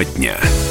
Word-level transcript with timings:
Тема 0.00 0.04
дня. 0.16 0.69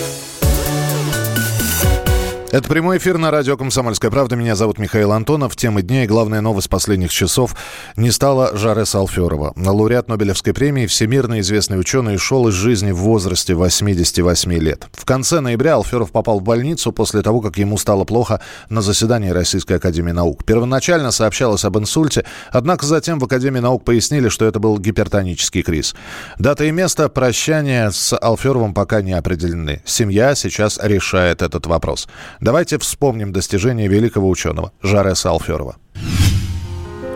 Это 2.51 2.67
прямой 2.67 2.97
эфир 2.97 3.19
на 3.19 3.29
радио 3.29 3.57
«Комсомольская 3.57 4.09
правда». 4.09 4.35
Меня 4.35 4.55
зовут 4.55 4.79
Михаил 4.79 5.11
Антонов. 5.11 5.55
Темы 5.55 5.83
дня 5.83 6.05
и 6.05 6.07
главная 6.07 6.41
новость 6.41 6.67
последних 6.67 7.11
часов 7.11 7.55
не 7.95 8.09
стала 8.09 8.57
Жарес 8.57 8.95
Алферова. 8.95 9.53
Лауреат 9.55 10.07
Нобелевской 10.07 10.51
премии, 10.51 10.87
всемирно 10.87 11.41
известный 11.41 11.79
ученый, 11.79 12.15
ушел 12.15 12.47
из 12.47 12.55
жизни 12.55 12.89
в 12.89 12.97
возрасте 12.97 13.53
88 13.53 14.51
лет. 14.53 14.87
В 14.93 15.05
конце 15.05 15.41
ноября 15.41 15.75
Алферов 15.75 16.09
попал 16.11 16.39
в 16.39 16.43
больницу 16.43 16.91
после 16.91 17.21
того, 17.21 17.39
как 17.41 17.59
ему 17.59 17.77
стало 17.77 18.03
плохо 18.03 18.41
на 18.67 18.81
заседании 18.81 19.29
Российской 19.29 19.73
Академии 19.73 20.11
Наук. 20.11 20.43
Первоначально 20.43 21.11
сообщалось 21.11 21.65
об 21.65 21.77
инсульте, 21.77 22.25
однако 22.51 22.83
затем 22.87 23.19
в 23.19 23.25
Академии 23.25 23.59
Наук 23.59 23.83
пояснили, 23.83 24.27
что 24.29 24.45
это 24.45 24.57
был 24.57 24.79
гипертонический 24.79 25.61
криз. 25.61 25.93
Дата 26.39 26.65
и 26.65 26.71
место 26.71 27.09
прощания 27.09 27.91
с 27.91 28.17
Алферовым 28.17 28.73
пока 28.73 29.03
не 29.03 29.13
определены. 29.13 29.83
Семья 29.85 30.33
сейчас 30.33 30.79
решает 30.81 31.43
этот 31.43 31.67
вопрос. 31.67 32.07
Давайте 32.41 32.77
вспомним 32.77 33.33
достижения 33.33 33.87
великого 33.87 34.29
ученого 34.29 34.71
Жареса 34.81 35.29
Алферова. 35.29 35.75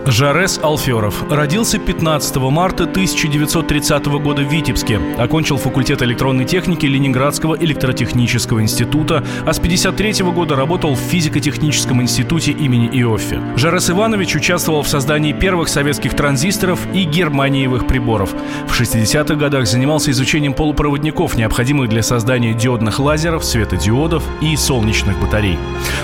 Жарес 0.05 0.59
Алферов 0.61 1.23
родился 1.31 1.79
15 1.79 2.35
марта 2.35 2.83
1930 2.83 4.05
года 4.05 4.41
в 4.41 4.51
Витебске. 4.51 4.99
Окончил 5.17 5.57
факультет 5.57 6.01
электронной 6.01 6.43
техники 6.43 6.85
Ленинградского 6.85 7.55
электротехнического 7.55 8.61
института, 8.61 9.23
а 9.45 9.53
с 9.53 9.59
1953 9.59 10.25
года 10.31 10.57
работал 10.57 10.93
в 10.95 10.99
физико-техническом 10.99 12.01
институте 12.01 12.51
имени 12.51 12.87
Иоффе. 12.87 13.39
Жарес 13.55 13.89
Иванович 13.89 14.35
участвовал 14.35 14.81
в 14.81 14.89
создании 14.89 15.31
первых 15.31 15.69
советских 15.69 16.15
транзисторов 16.15 16.79
и 16.93 17.03
германиевых 17.05 17.87
приборов. 17.87 18.33
В 18.67 18.79
60-х 18.79 19.35
годах 19.35 19.67
занимался 19.67 20.11
изучением 20.11 20.53
полупроводников, 20.53 21.35
необходимых 21.35 21.87
для 21.87 22.03
создания 22.03 22.53
диодных 22.53 22.99
лазеров, 22.99 23.45
светодиодов 23.45 24.23
и 24.41 24.57
солнечных 24.57 25.17
батарей. 25.21 25.57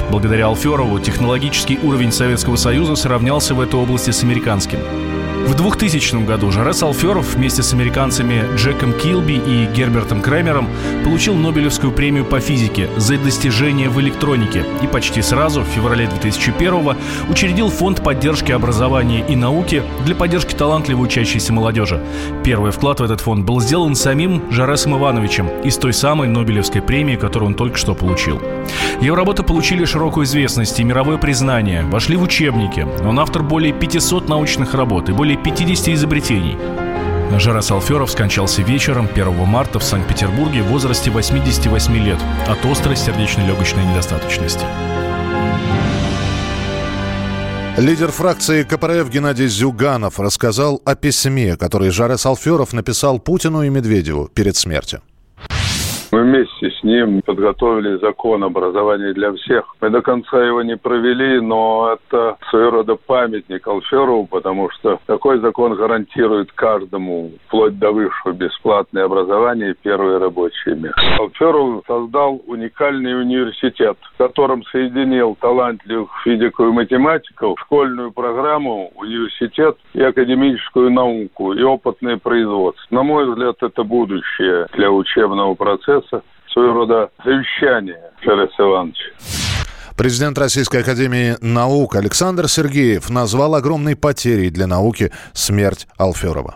Благодаря 0.09 0.45
Алферову 0.47 1.00
технологический 1.00 1.77
уровень 1.83 2.14
Советского 2.14 2.55
Союза 2.55 2.95
сравнялся 2.95 3.53
в 3.53 3.59
этой 3.59 3.89
области 3.90 4.12
с 4.12 4.23
американским. 4.23 4.80
В 5.48 5.56
2000 5.56 6.26
году 6.26 6.52
Жарес 6.52 6.84
Алферов 6.84 7.34
вместе 7.34 7.64
с 7.64 7.73
американцами 7.73 8.44
Джеком 8.56 8.94
Килби 8.94 9.34
и 9.34 9.66
Гербертом 9.73 10.22
Кремером 10.22 10.68
получил 11.04 11.34
Нобелевскую 11.34 11.92
премию 11.92 12.23
по 12.23 12.40
физике 12.40 12.88
за 12.98 13.17
достижения 13.17 13.90
в 13.90 14.00
электронике 14.00 14.64
и 14.84 14.88
почти 14.88 15.23
сразу, 15.23 15.62
в 15.62 15.67
феврале 15.67 16.06
2001 16.08 16.95
учредил 17.30 17.70
фонд 17.70 18.04
поддержки 18.04 18.52
образования 18.52 19.26
и 19.28 19.36
науки 19.36 19.82
для 20.06 20.14
поддержки 20.14 20.54
талантливой 20.54 21.06
учащейся 21.06 21.52
молодежи. 21.52 22.00
Первый 22.44 22.72
вклад 22.72 23.00
в 23.00 23.04
этот 23.04 23.22
фонд 23.22 23.44
был 23.44 23.60
сделан 23.60 23.95
самим 23.95 24.52
Жаресом 24.52 24.98
Ивановичем 24.98 25.48
из 25.64 25.78
той 25.78 25.94
самой 25.94 26.28
Нобелевской 26.28 26.84
премии, 26.84 27.16
которую 27.16 27.50
он 27.50 27.56
только 27.56 27.78
что 27.78 27.95
получил. 27.95 28.40
Его 29.02 29.15
работы 29.15 29.43
получили 29.43 29.85
широкую 29.85 30.25
известность 30.25 30.79
и 30.79 30.83
мировое 30.83 31.17
признание, 31.17 31.83
вошли 31.83 32.17
в 32.17 32.23
учебники. 32.23 32.85
Он 33.05 33.19
автор 33.19 33.43
более 33.43 33.73
500 33.73 34.27
научных 34.27 34.73
работ 34.73 35.09
и 35.09 35.13
более 35.13 35.38
50 35.38 35.89
изобретений. 35.89 36.57
Жарас 37.37 37.71
Алферов 37.71 38.11
скончался 38.11 38.61
вечером 38.61 39.07
1 39.13 39.45
марта 39.45 39.80
в 39.80 39.83
Санкт-Петербурге 39.83 40.63
в 40.63 40.67
возрасте 40.67 41.11
88 41.11 41.97
лет 41.97 42.17
от 42.47 42.65
острой 42.65 42.97
сердечно-легочной 42.97 43.85
недостаточности. 43.85 44.65
Лидер 47.77 48.11
фракции 48.11 48.63
КПРФ 48.63 49.09
Геннадий 49.09 49.47
Зюганов 49.47 50.19
рассказал 50.19 50.81
о 50.83 50.95
письме, 50.95 51.55
которое 51.55 51.91
Жарес 51.91 52.25
Алферов 52.25 52.73
написал 52.73 53.19
Путину 53.19 53.63
и 53.63 53.69
Медведеву 53.69 54.27
перед 54.27 54.57
смертью. 54.57 55.02
Вместе 56.30 56.70
с 56.70 56.84
ним 56.84 57.23
подготовили 57.23 57.98
закон 57.98 58.44
образования 58.44 59.14
для 59.14 59.34
всех. 59.34 59.66
Мы 59.82 59.90
до 59.90 60.04
конца 60.04 60.45
его 60.45 60.62
не 60.62 60.78
провели, 60.78 61.42
но 61.42 61.98
это 61.98 62.38
своего 62.52 62.70
рода 62.70 62.95
памятник 62.98 63.67
Алферову, 63.67 64.28
потому 64.28 64.70
что 64.70 65.00
такой 65.08 65.40
закон 65.40 65.73
гарантирует 65.73 66.52
каждому, 66.52 67.32
вплоть 67.48 67.80
до 67.80 67.92
высшего, 67.92 68.34
бесплатное 68.34 69.06
образование 69.06 69.72
и 69.72 69.78
первое 69.82 70.20
рабочее 70.20 70.76
место. 70.76 71.02
Алферов 71.17 71.84
создал 71.88 72.40
уникальный 72.46 73.20
университет, 73.20 73.98
в 74.14 74.17
котором 74.20 74.64
соединил 74.66 75.36
талантливых 75.42 76.11
физиков 76.23 76.67
и 76.67 76.72
математиков, 76.72 77.60
школьную 77.61 78.11
программу, 78.11 78.92
университет 78.98 79.78
и 79.96 80.02
академическую 80.04 80.92
науку, 80.92 81.54
и 81.54 81.64
опытное 81.64 82.17
производство. 82.17 82.86
На 82.92 83.02
мой 83.02 83.28
взгляд, 83.28 83.56
это 83.64 83.84
будущее 83.84 84.67
для 84.73 84.92
учебного 84.92 85.56
процесса, 85.56 86.18
своего 86.52 86.73
рода 86.73 87.10
завещание 87.23 87.99
Федора 88.21 88.49
Ивановича. 88.58 89.11
Президент 89.98 90.37
Российской 90.37 90.82
Академии 90.82 91.36
Наук 91.42 91.95
Александр 91.95 92.48
Сергеев 92.48 93.10
назвал 93.10 93.55
огромной 93.55 93.98
потерей 93.98 94.49
для 94.49 94.65
науки 94.65 95.11
смерть 95.33 95.87
Алферова. 95.98 96.55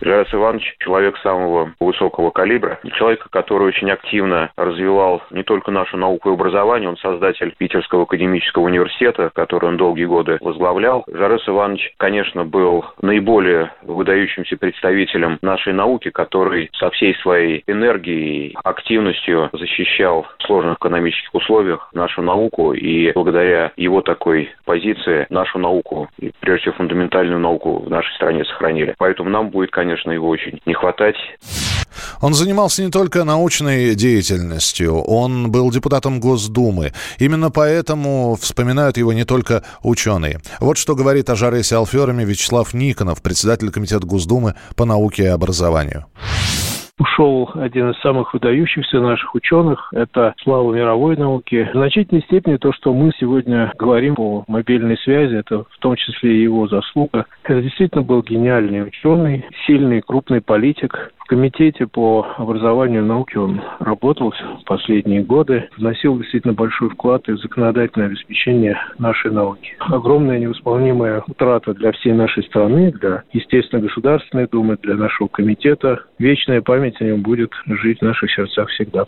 Жарас 0.00 0.32
Иванович 0.32 0.76
человек 0.78 1.18
самого 1.18 1.72
высокого 1.78 2.30
калибра, 2.30 2.78
человек, 2.94 3.26
который 3.30 3.68
очень 3.68 3.90
активно 3.90 4.50
развивал 4.56 5.22
не 5.30 5.42
только 5.42 5.70
нашу 5.70 5.96
науку 5.96 6.30
и 6.30 6.32
образование, 6.32 6.88
он 6.88 6.96
создатель 6.96 7.54
Питерского 7.58 8.04
академического 8.04 8.64
университета, 8.64 9.30
который 9.34 9.66
он 9.66 9.76
долгие 9.76 10.06
годы 10.06 10.38
возглавлял. 10.40 11.04
Жарас 11.12 11.46
Иванович, 11.46 11.92
конечно, 11.98 12.44
был 12.44 12.84
наиболее 13.02 13.72
выдающимся 13.82 14.56
представителем 14.56 15.38
нашей 15.42 15.72
науки, 15.74 16.10
который 16.10 16.70
со 16.78 16.90
всей 16.90 17.14
своей 17.16 17.62
энергией, 17.66 18.56
активностью 18.64 19.50
защищал 19.52 20.26
в 20.38 20.42
сложных 20.44 20.78
экономических 20.78 21.34
условиях 21.34 21.90
нашу 21.92 22.22
науку, 22.22 22.72
и 22.72 23.12
благодаря 23.12 23.72
его 23.76 24.00
такой 24.00 24.50
позиции 24.64 25.26
нашу 25.28 25.58
науку, 25.58 26.08
и 26.18 26.32
прежде 26.40 26.62
всего 26.62 26.74
фундаментальную 26.76 27.38
науку 27.38 27.80
в 27.80 27.90
нашей 27.90 28.14
стране 28.14 28.44
сохранили. 28.44 28.94
Поэтому 28.98 29.28
нам 29.28 29.50
будет, 29.50 29.70
конечно, 29.70 29.89
конечно, 29.90 30.10
его 30.10 30.28
очень 30.28 30.60
не 30.66 30.74
хватать. 30.74 31.16
Он 32.20 32.34
занимался 32.34 32.82
не 32.84 32.90
только 32.90 33.24
научной 33.24 33.94
деятельностью, 33.94 35.00
он 35.00 35.50
был 35.50 35.70
депутатом 35.70 36.20
Госдумы. 36.20 36.92
Именно 37.18 37.50
поэтому 37.50 38.36
вспоминают 38.40 38.96
его 38.96 39.12
не 39.12 39.24
только 39.24 39.64
ученые. 39.82 40.40
Вот 40.60 40.78
что 40.78 40.94
говорит 40.94 41.28
о 41.30 41.36
Жаресе 41.36 41.76
Алфероме 41.76 42.24
Вячеслав 42.24 42.72
Никонов, 42.74 43.22
председатель 43.22 43.70
Комитета 43.70 44.06
Госдумы 44.06 44.54
по 44.76 44.84
науке 44.84 45.24
и 45.24 45.26
образованию 45.26 46.06
ушел 47.00 47.50
один 47.54 47.90
из 47.90 48.00
самых 48.00 48.34
выдающихся 48.34 49.00
наших 49.00 49.34
ученых. 49.34 49.88
Это 49.92 50.34
слава 50.42 50.72
мировой 50.72 51.16
науки. 51.16 51.68
В 51.72 51.76
значительной 51.76 52.22
степени 52.22 52.56
то, 52.56 52.72
что 52.72 52.92
мы 52.92 53.10
сегодня 53.18 53.72
говорим 53.78 54.14
о 54.18 54.44
мобильной 54.46 54.98
связи, 54.98 55.36
это 55.36 55.64
в 55.64 55.78
том 55.80 55.96
числе 55.96 56.36
и 56.36 56.42
его 56.42 56.68
заслуга. 56.68 57.24
Это 57.44 57.62
действительно 57.62 58.02
был 58.02 58.22
гениальный 58.22 58.86
ученый, 58.86 59.46
сильный, 59.66 60.02
крупный 60.02 60.42
политик, 60.42 61.12
комитете 61.30 61.86
по 61.86 62.26
образованию 62.38 63.02
и 63.02 63.06
науке 63.06 63.38
он 63.38 63.62
работал 63.78 64.32
в 64.32 64.64
последние 64.64 65.22
годы, 65.22 65.68
вносил 65.76 66.18
действительно 66.18 66.54
большой 66.54 66.90
вклад 66.90 67.28
в 67.28 67.36
законодательное 67.36 68.08
обеспечение 68.08 68.76
нашей 68.98 69.30
науки. 69.30 69.76
Огромная 69.78 70.40
невосполнимая 70.40 71.22
утрата 71.28 71.72
для 71.72 71.92
всей 71.92 72.14
нашей 72.14 72.42
страны, 72.42 72.90
для, 72.90 73.22
естественно, 73.32 73.80
Государственной 73.80 74.48
Думы, 74.48 74.76
для 74.82 74.96
нашего 74.96 75.28
комитета. 75.28 76.00
Вечная 76.18 76.62
память 76.62 77.00
о 77.00 77.04
нем 77.04 77.22
будет 77.22 77.52
жить 77.66 78.00
в 78.00 78.02
наших 78.02 78.28
сердцах 78.32 78.68
всегда. 78.70 79.04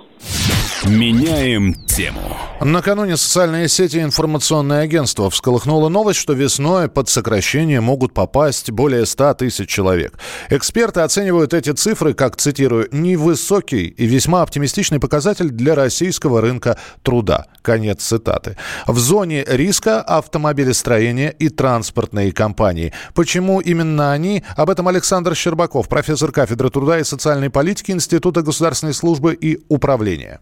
Меняем 0.85 1.75
тему. 1.87 2.37
Накануне 2.61 3.17
социальные 3.17 3.69
сети 3.69 3.99
и 3.99 4.03
информационное 4.03 4.81
агентство 4.81 5.31
всколыхнуло 5.31 5.89
новость, 5.89 6.19
что 6.19 6.33
весной 6.33 6.89
под 6.89 7.09
сокращение 7.09 7.81
могут 7.81 8.15
попасть 8.15 8.71
более 8.73 9.07
100 9.07 9.35
тысяч 9.35 9.69
человек. 9.69 10.19
Эксперты 10.49 11.01
оценивают 11.01 11.55
эти 11.55 11.71
цифры 11.71 12.15
как, 12.15 12.37
цитирую, 12.37 12.89
«невысокий 12.91 13.87
и 13.87 14.07
весьма 14.07 14.43
оптимистичный 14.43 14.99
показатель 14.99 15.51
для 15.51 15.77
российского 15.77 16.41
рынка 16.41 16.77
труда». 17.03 17.47
Конец 17.63 18.03
цитаты. 18.03 18.57
В 18.89 18.99
зоне 18.99 19.45
риска 19.47 20.01
автомобилестроения 20.01 21.31
и 21.31 21.49
транспортные 21.49 22.33
компании. 22.33 22.93
Почему 23.15 23.61
именно 23.61 24.13
они? 24.13 24.43
Об 24.57 24.69
этом 24.69 24.89
Александр 24.89 25.37
Щербаков, 25.37 25.89
профессор 25.89 26.33
кафедры 26.33 26.71
труда 26.71 26.99
и 26.99 27.05
социальной 27.05 27.51
политики 27.51 27.93
Института 27.93 28.43
государственной 28.43 28.95
службы 28.95 29.35
и 29.35 29.61
управления. 29.69 30.41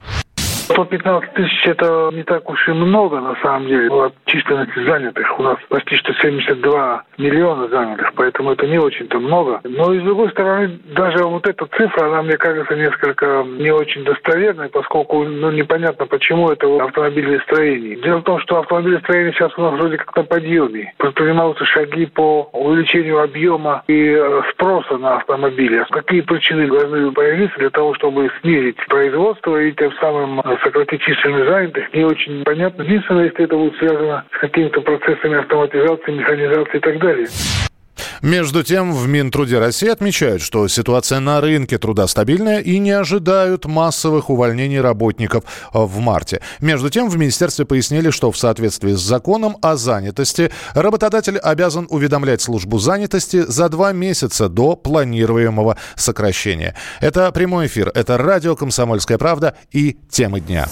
115 0.71 1.33
тысяч– 1.35 1.63
это 1.67 2.11
не 2.13 2.23
так 2.23 2.49
уж 2.49 2.69
и 2.69 2.73
много, 2.73 3.21
на 3.21 3.37
самом 3.43 3.67
деле, 3.67 3.89
от 3.91 4.15
численности 4.27 4.85
занятых. 4.85 5.39
У 5.39 5.43
нас 5.43 5.59
почти 5.69 5.97
что 5.97 6.13
72 6.15 7.03
миллиона 7.19 7.69
занятых, 7.69 8.13
поэтому 8.15 8.53
это 8.53 8.67
не 8.67 8.79
очень-то 8.79 9.19
много. 9.19 9.61
Но, 9.65 9.93
и 9.93 10.01
с 10.01 10.03
другой 10.03 10.31
стороны, 10.31 10.79
даже 10.95 11.25
вот 11.25 11.47
эта 11.47 11.67
цифра, 11.67 12.07
она, 12.07 12.23
мне 12.23 12.37
кажется, 12.37 12.75
несколько 12.75 13.45
не 13.45 13.71
очень 13.71 14.05
достоверной, 14.05 14.69
поскольку 14.69 15.25
ну, 15.25 15.51
непонятно, 15.51 16.07
почему 16.07 16.51
это 16.51 16.67
автомобилестроение. 16.85 17.97
Дело 17.97 18.19
в 18.19 18.25
том, 18.25 18.41
что 18.41 18.59
автомобилестроение 18.59 19.33
сейчас 19.33 19.53
у 19.57 19.63
нас 19.63 19.75
вроде 19.75 19.99
как 19.99 20.15
на 20.17 20.25
подъеме. 20.25 20.93
Предпринимаются 20.99 21.65
шаги 21.65 22.07
по 22.07 22.49
увеличению 22.53 23.23
объема 23.23 23.83
и 23.87 24.13
э, 24.13 24.43
спроса 24.53 24.97
на 24.99 25.17
автомобили. 25.17 25.85
Какие 25.91 26.21
причины 26.21 26.67
должны 26.67 27.11
появиться 27.13 27.59
для 27.59 27.71
того, 27.71 27.95
чтобы 27.95 28.31
снизить 28.41 28.77
производство 28.89 29.61
и 29.61 29.73
тем 29.73 29.93
самым 30.01 30.41
сократить 30.63 31.03
численность 31.03 31.49
занятых, 31.49 31.93
не 31.95 32.05
очень 32.05 32.45
понятно. 32.45 32.83
Единственное, 32.83 33.25
если 33.25 33.45
это 33.45 33.57
будет 33.57 33.77
связано 33.77 34.25
с 34.33 34.39
какими-то 34.41 34.81
процессами 34.81 35.39
автоматизации, 35.39 36.13
механизации 36.13 36.77
и 36.77 36.81
так 36.81 36.99
далее. 36.99 37.27
Между 38.23 38.63
тем, 38.63 38.93
в 38.93 39.09
Минтруде 39.09 39.59
России 39.59 39.89
отмечают, 39.89 40.43
что 40.43 40.69
ситуация 40.69 41.21
на 41.21 41.41
рынке 41.41 41.79
труда 41.79 42.07
стабильная 42.07 42.61
и 42.61 42.79
не 42.79 42.91
ожидают 42.91 43.65
массовых 43.65 44.29
увольнений 44.29 44.81
работников 44.81 45.45
в 45.73 45.99
марте. 46.01 46.41
Между 46.61 46.91
тем, 46.91 47.09
в 47.09 47.17
министерстве 47.17 47.65
пояснили, 47.65 48.11
что 48.11 48.31
в 48.31 48.37
соответствии 48.37 48.93
с 48.93 49.01
законом 49.01 49.57
о 49.63 49.77
занятости 49.77 50.51
работодатель 50.75 51.39
обязан 51.39 51.87
уведомлять 51.89 52.43
службу 52.43 52.79
занятости 52.79 53.43
за 53.47 53.69
два 53.71 53.93
месяца 53.93 54.49
до 54.49 54.77
планируемого 54.77 55.77
сокращения. 55.97 56.75
Это 57.01 57.33
прямой 57.33 57.69
эфир, 57.69 57.91
это 57.95 58.19
радио 58.19 58.55
«Комсомольская 58.55 59.17
правда» 59.17 59.55
и 59.73 59.97
темы 60.11 60.41
дня. 60.41 60.69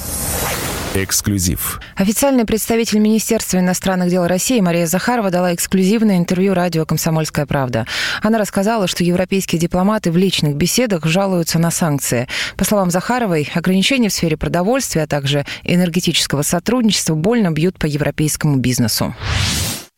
Эксклюзив. 0.94 1.81
Официальный 1.96 2.46
представитель 2.46 2.99
Министерства 2.99 3.58
иностранных 3.58 4.08
дел 4.08 4.26
России 4.26 4.58
Мария 4.61 4.87
Захарова 4.87 5.31
дала 5.31 5.55
эксклюзивное 5.55 6.17
интервью 6.17 6.55
радио 6.55 6.87
«Комсомольская 6.87 7.44
правда». 7.44 7.87
Она 8.23 8.38
рассказала, 8.38 8.87
что 8.87 9.05
европейские 9.05 9.61
дипломаты 9.61 10.11
в 10.11 10.17
личных 10.17 10.56
беседах 10.56 11.05
жалуются 11.05 11.58
на 11.58 11.70
санкции. 11.70 12.26
По 12.56 12.64
словам 12.64 12.90
Захаровой, 12.90 13.50
ограничения 13.55 14.08
в 14.08 14.14
сфере 14.14 14.37
продовольствия, 14.37 15.02
а 15.02 15.06
также 15.06 15.44
энергетического 15.62 16.43
сотрудничества 16.43 17.14
больно 17.14 17.50
бьют 17.50 17.79
по 17.79 17.87
европейскому 17.87 18.56
бизнесу. 18.56 19.14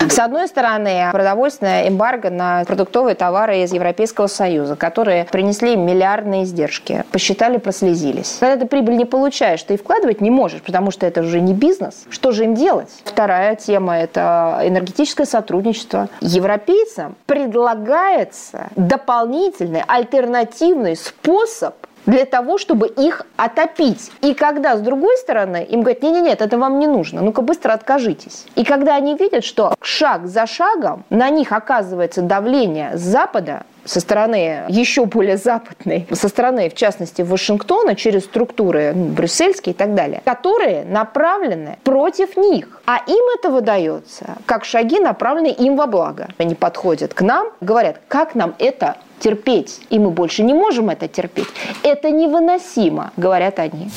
С 0.09 0.19
одной 0.19 0.49
стороны, 0.49 1.09
продовольственная 1.13 1.89
эмбарго 1.89 2.31
на 2.31 2.65
продуктовые 2.65 3.15
товары 3.15 3.59
из 3.59 3.73
Европейского 3.73 4.29
Союза, 4.29 4.75
которые 4.75 5.27
принесли 5.27 5.77
миллиардные 5.77 6.45
издержки. 6.45 7.05
Посчитали, 7.13 7.59
прослезились. 7.59 8.39
Когда 8.41 8.57
ты 8.57 8.67
прибыль 8.67 8.97
не 8.97 9.05
получаешь, 9.05 9.63
ты 9.63 9.75
и 9.75 9.77
вкладывать 9.77 10.21
не 10.21 10.31
можешь, 10.31 10.63
потому 10.63 10.91
что 10.91 11.07
это 11.07 11.21
уже 11.21 11.41
не 11.41 11.53
бизнес. 11.53 12.05
Что 12.09 12.33
же 12.33 12.45
им 12.45 12.55
делать? 12.55 12.89
Вторая 13.05 13.57
тема– 13.57 13.99
это 13.99 14.61
энергетическое 14.65 15.27
сотрудничество. 15.27 16.09
Европейцам 16.21 17.15
предлагается 17.27 18.69
дополнительный, 18.77 19.83
альтернативный 19.87 20.97
способ 20.97 21.75
для 22.07 22.25
того, 22.25 22.59
чтобы 22.59 22.89
их 22.89 23.27
отопить. 23.37 24.11
И 24.23 24.35
когда, 24.35 24.77
с 24.77 24.81
другой 24.81 25.17
стороны, 25.19 25.67
им 25.69 25.83
говорят, 25.83 26.03
нет-нет-нет, 26.03 26.43
это 26.43 26.59
вам 26.59 26.79
не 26.79 26.87
нужно, 26.87 27.23
ну-ка 27.23 27.43
быстро 27.43 27.73
откажитесь. 27.73 28.47
И 28.55 28.65
когда 28.65 28.97
они 28.97 29.15
видят, 29.17 29.45
что 29.45 29.75
шаг 29.81 30.27
за 30.27 30.47
шагом 30.47 31.05
на 31.11 31.31
них 31.31 31.53
оказывается 31.53 32.23
давление 32.23 32.97
с 32.97 33.01
Запада, 33.01 33.65
со 33.85 34.01
стороны 34.01 34.65
еще 34.69 35.05
более 35.05 35.37
западной, 35.37 36.07
со 36.13 36.29
стороны, 36.29 36.69
в 36.69 36.75
частности, 36.75 37.23
Вашингтона, 37.23 37.97
через 37.97 38.25
структуры 38.25 38.93
ну, 38.95 39.07
брюссельские 39.07 39.75
и 39.75 39.77
так 39.77 39.95
далее, 39.95 40.23
которые 40.25 40.85
направлены 40.85 41.79
против 41.83 42.37
них. 42.37 42.83
А 42.87 42.99
им 43.07 43.25
это 43.39 43.51
выдается 43.51 44.37
как 44.47 44.65
шаги, 44.65 45.01
направленные 45.01 45.53
им 45.53 45.77
во 45.77 45.87
благо. 45.87 46.29
Они 46.39 46.55
подходят 46.55 47.15
к 47.15 47.23
нам, 47.23 47.49
говорят, 47.61 48.01
как 48.09 48.35
нам 48.35 48.55
это 48.59 48.97
терпеть, 49.21 49.81
и 49.91 49.99
мы 49.99 50.11
больше 50.11 50.43
не 50.43 50.55
можем 50.55 50.91
это 50.91 51.09
терпеть. 51.09 51.49
Это 51.83 52.11
невыносимо, 52.11 53.13
говорят 53.17 53.59
они. 53.59 53.91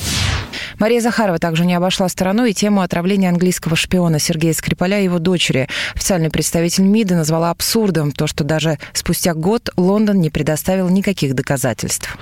Мария 0.78 1.00
Захарова 1.00 1.38
также 1.38 1.64
не 1.64 1.74
обошла 1.74 2.08
стороной 2.08 2.50
и 2.50 2.54
тему 2.54 2.82
отравления 2.82 3.28
английского 3.28 3.76
шпиона 3.76 4.18
Сергея 4.18 4.52
Скрипаля 4.52 5.00
и 5.00 5.04
его 5.04 5.18
дочери. 5.18 5.68
Официальный 5.94 6.30
представитель 6.30 6.84
МИДа 6.84 7.14
назвала 7.14 7.50
абсурдом 7.50 8.12
то, 8.12 8.26
что 8.26 8.44
даже 8.44 8.78
спустя 8.92 9.34
год 9.34 9.70
Лондон 9.76 10.20
не 10.20 10.30
предоставил 10.30 10.88
никаких 10.88 11.34
доказательств. 11.34 12.16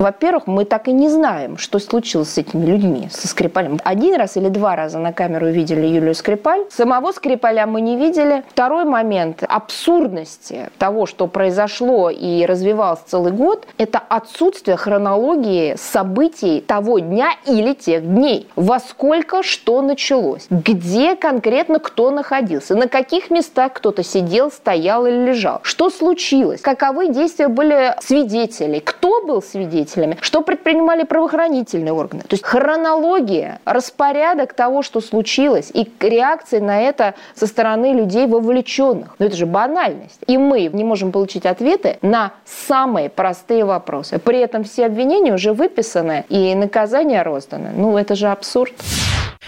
Во-первых, 0.00 0.46
мы 0.46 0.64
так 0.64 0.86
и 0.86 0.92
не 0.92 1.08
знаем, 1.08 1.58
что 1.58 1.80
случилось 1.80 2.28
с 2.28 2.38
этими 2.38 2.64
людьми, 2.64 3.08
со 3.10 3.26
Скрипалем. 3.26 3.80
Один 3.82 4.14
раз 4.14 4.36
или 4.36 4.48
два 4.48 4.76
раза 4.76 5.00
на 5.00 5.12
камеру 5.12 5.48
видели 5.48 5.84
Юлию 5.88 6.14
Скрипаль. 6.14 6.66
Самого 6.70 7.10
Скрипаля 7.10 7.66
мы 7.66 7.80
не 7.80 7.96
видели. 7.96 8.44
Второй 8.48 8.84
момент 8.84 9.42
абсурдности 9.42 10.70
того, 10.78 11.06
что 11.06 11.26
произошло 11.26 12.10
и 12.10 12.46
развивалось 12.46 13.00
целый 13.08 13.32
год, 13.32 13.66
это 13.76 13.98
отсутствие 13.98 14.76
хронологии 14.76 15.74
событий 15.76 16.60
того 16.60 17.00
дня 17.00 17.32
или 17.44 17.74
тех 17.74 18.06
дней. 18.06 18.46
Во 18.54 18.78
сколько 18.78 19.42
что 19.42 19.82
началось, 19.82 20.46
где 20.48 21.16
конкретно 21.16 21.80
кто 21.80 22.12
находился, 22.12 22.76
на 22.76 22.86
каких 22.86 23.32
местах 23.32 23.72
кто-то 23.72 24.04
сидел, 24.04 24.52
стоял 24.52 25.06
или 25.06 25.30
лежал, 25.30 25.58
что 25.62 25.90
случилось, 25.90 26.60
каковы 26.60 27.08
действия 27.08 27.48
были 27.48 27.96
свидетелей, 28.00 28.78
кто 28.78 29.24
был 29.26 29.42
свидетелем, 29.42 29.87
свидетелями, 29.88 30.18
что 30.20 30.42
предпринимали 30.42 31.04
правоохранительные 31.04 31.92
органы. 31.92 32.22
То 32.22 32.34
есть 32.34 32.44
хронология, 32.44 33.60
распорядок 33.64 34.52
того, 34.52 34.82
что 34.82 35.00
случилось, 35.00 35.70
и 35.72 35.90
реакции 36.00 36.58
на 36.58 36.80
это 36.80 37.14
со 37.34 37.46
стороны 37.46 37.92
людей 37.92 38.26
вовлеченных. 38.26 39.14
Но 39.18 39.26
это 39.26 39.36
же 39.36 39.46
банальность. 39.46 40.20
И 40.26 40.38
мы 40.38 40.70
не 40.72 40.84
можем 40.84 41.12
получить 41.12 41.46
ответы 41.46 41.98
на 42.02 42.32
самые 42.44 43.08
простые 43.08 43.64
вопросы. 43.64 44.18
При 44.18 44.38
этом 44.38 44.64
все 44.64 44.86
обвинения 44.86 45.34
уже 45.34 45.52
выписаны 45.52 46.24
и 46.28 46.54
наказания 46.54 47.22
розданы. 47.22 47.70
Ну, 47.74 47.96
это 47.96 48.14
же 48.14 48.28
абсурд. 48.28 48.72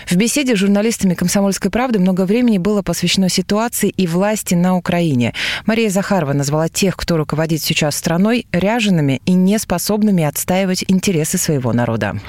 В 0.07 0.17
беседе 0.17 0.55
с 0.57 0.59
журналистами 0.59 1.15
«Комсомольской 1.15 1.71
правды» 1.71 1.99
много 1.99 2.25
времени 2.25 2.59
было 2.59 2.83
посвящено 2.83 3.29
ситуации 3.29 3.89
и 3.91 4.07
власти 4.07 4.55
на 4.55 4.77
Украине. 4.77 5.35
Мария 5.67 5.91
Захарова 5.91 6.33
назвала 6.33 6.69
тех, 6.69 6.97
кто 6.97 7.17
руководит 7.17 7.63
сейчас 7.63 7.97
страной, 7.97 8.47
ряжеными 8.53 9.21
и 9.27 9.33
неспособными 9.33 10.25
отстаивать 10.25 10.85
интересы 10.89 11.39
своего 11.39 11.73
народа. 11.73 12.21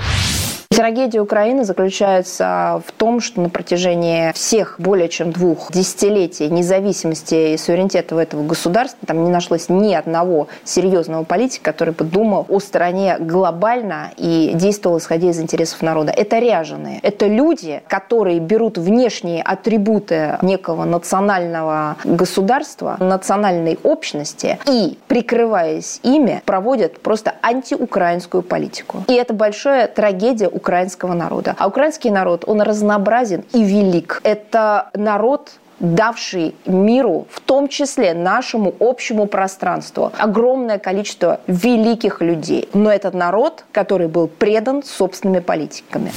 Трагедия 0.72 1.20
Украины 1.20 1.66
заключается 1.66 2.82
в 2.88 2.94
том, 2.94 3.20
что 3.20 3.42
на 3.42 3.50
протяжении 3.50 4.32
всех 4.32 4.76
более 4.80 5.10
чем 5.10 5.34
двух 5.34 5.70
десятилетий 5.74 6.50
независимости 6.50 7.54
и 7.54 7.58
суверенитета 7.58 8.18
этого 8.18 8.44
государства 8.44 9.06
там 9.06 9.22
не 9.26 9.30
нашлось 9.30 9.68
ни 9.68 9.94
одного 9.94 10.48
серьезного 10.64 11.26
политика, 11.26 11.72
который 11.72 11.94
бы 11.94 12.06
думал 12.06 12.46
о 12.48 12.60
стране 12.62 13.18
глобально 13.20 14.12
и 14.16 14.52
действовал 14.56 15.00
исходя 15.00 15.30
из 15.30 15.42
интересов 15.42 15.82
народа. 15.82 16.14
Это 16.14 16.40
ряженые. 16.40 17.00
Это 17.04 17.28
люди, 17.28 17.84
которые 17.90 18.40
берут 18.40 18.78
внешние 18.78 19.44
атрибуты 19.44 20.38
некого 20.42 20.86
национального 20.86 21.98
государства, 22.06 22.96
национальной 23.02 23.78
общности 23.84 24.58
и, 24.68 24.98
прикрываясь 25.10 26.00
ими, 26.04 26.42
проводят 26.46 27.02
просто 27.02 27.34
антиукраинскую 27.42 28.42
политику. 28.42 29.04
И 29.10 29.14
это 29.14 29.34
большая 29.34 29.90
трагедия 29.90 30.48
украинского 30.62 31.14
народа. 31.14 31.56
А 31.58 31.68
украинский 31.68 32.12
народ, 32.12 32.44
он 32.48 32.62
разнообразен 32.62 33.44
и 33.54 33.64
велик. 33.64 34.22
Это 34.24 34.90
народ, 34.94 35.52
давший 35.80 36.54
миру, 36.66 37.28
в 37.32 37.40
том 37.40 37.68
числе 37.68 38.14
нашему 38.14 38.74
общему 38.80 39.26
пространству, 39.26 40.12
огромное 40.18 40.78
количество 40.78 41.40
великих 41.48 42.22
людей. 42.22 42.70
Но 42.74 42.92
этот 42.92 43.14
народ, 43.14 43.66
который 43.72 44.08
был 44.08 44.28
предан 44.28 44.84
собственными 44.84 45.40
политиками. 45.40 46.12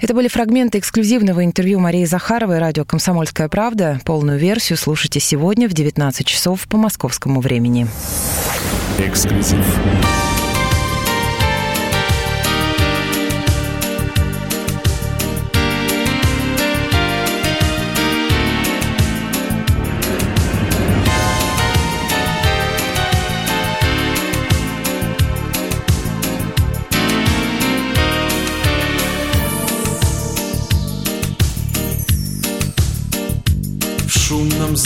Это 0.00 0.14
были 0.14 0.26
фрагменты 0.28 0.78
эксклюзивного 0.78 1.44
интервью 1.44 1.78
Марии 1.78 2.04
Захаровой 2.04 2.58
радио 2.58 2.84
«Комсомольская 2.84 3.48
правда». 3.48 4.00
Полную 4.04 4.38
версию 4.38 4.76
слушайте 4.76 5.20
сегодня 5.20 5.68
в 5.68 5.74
19 5.74 6.26
часов 6.26 6.66
по 6.68 6.76
московскому 6.76 7.40
времени. 7.40 7.86
Эксклюзив. 8.98 9.64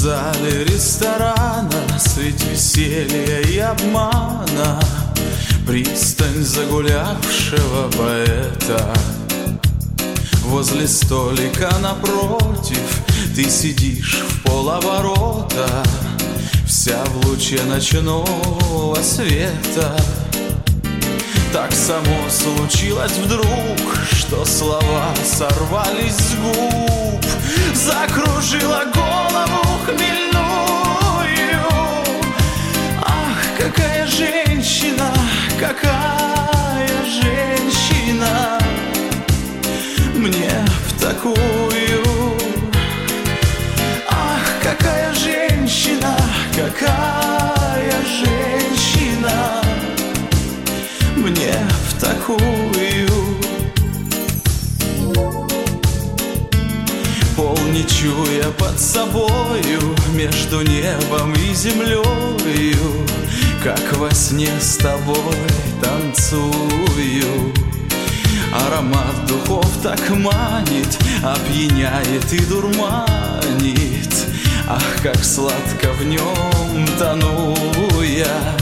Зале 0.00 0.64
ресторана 0.64 1.98
Средь 1.98 2.44
веселья 2.44 3.40
и 3.40 3.58
обмана 3.58 4.80
Пристань 5.66 6.44
загулявшего 6.44 7.90
поэта. 7.96 8.94
Возле 10.44 10.86
столика 10.86 11.70
напротив 11.80 13.02
Ты 13.34 13.48
сидишь 13.50 14.22
в 14.28 14.42
полоборота 14.42 15.82
Вся 16.66 17.02
в 17.06 17.26
луче 17.26 17.62
ночного 17.64 18.96
света. 19.02 19.96
Так 21.52 21.72
само 21.72 22.28
случилось 22.28 23.16
вдруг 23.24 23.46
Что 24.12 24.44
слова 24.44 25.14
сорвались 25.24 26.16
с 26.16 26.34
губ 26.34 27.24
Закружила 27.74 28.84
голову 28.94 29.65
хмельную. 29.86 31.62
Ах, 33.02 33.38
какая 33.56 34.06
женщина, 34.06 34.45
под 58.76 58.80
собою 58.80 59.96
Между 60.14 60.60
небом 60.60 61.32
и 61.32 61.54
землею 61.54 63.06
Как 63.62 63.96
во 63.96 64.10
сне 64.12 64.50
с 64.60 64.76
тобой 64.76 65.16
танцую. 65.82 67.54
Аромат 68.52 69.26
духов 69.26 69.66
так 69.82 70.10
манит 70.10 70.98
Опьяняет 71.22 72.32
и 72.32 72.38
дурманит. 72.44 74.14
Ах, 74.68 75.02
как 75.02 75.24
сладко 75.24 75.92
в 75.98 76.04
нем 76.04 76.86
тону 76.98 77.56
я. 78.02 78.56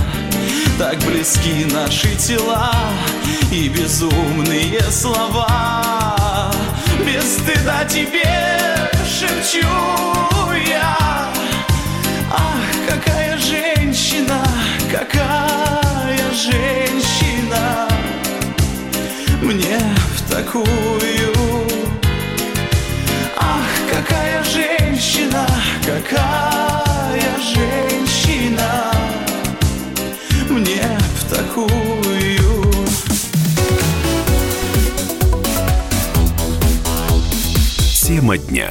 Так 0.78 0.99
близки 1.00 1.66
наши 1.73 2.14
тела 2.16 2.73
И 3.50 3.68
безумные 3.68 4.80
слова. 4.90 6.52
Без 7.04 7.25
стыда 7.37 7.85
тебе 7.85 8.63
шепчу 9.25 9.66
я. 10.69 10.97
Ах, 12.31 12.71
какая 12.88 13.38
женщина, 13.38 14.40
какая 14.90 16.33
женщина. 16.33 17.88
Мне 19.43 19.78
в 20.16 20.31
такую. 20.31 21.35
Ах, 23.37 23.66
какая 23.90 24.43
женщина, 24.45 25.47
какая 25.85 27.38
женщина. 27.40 28.93
Мне 30.50 30.99
в 31.19 31.35
такую. 31.35 31.75
Тема 38.07 38.37
дня. 38.37 38.71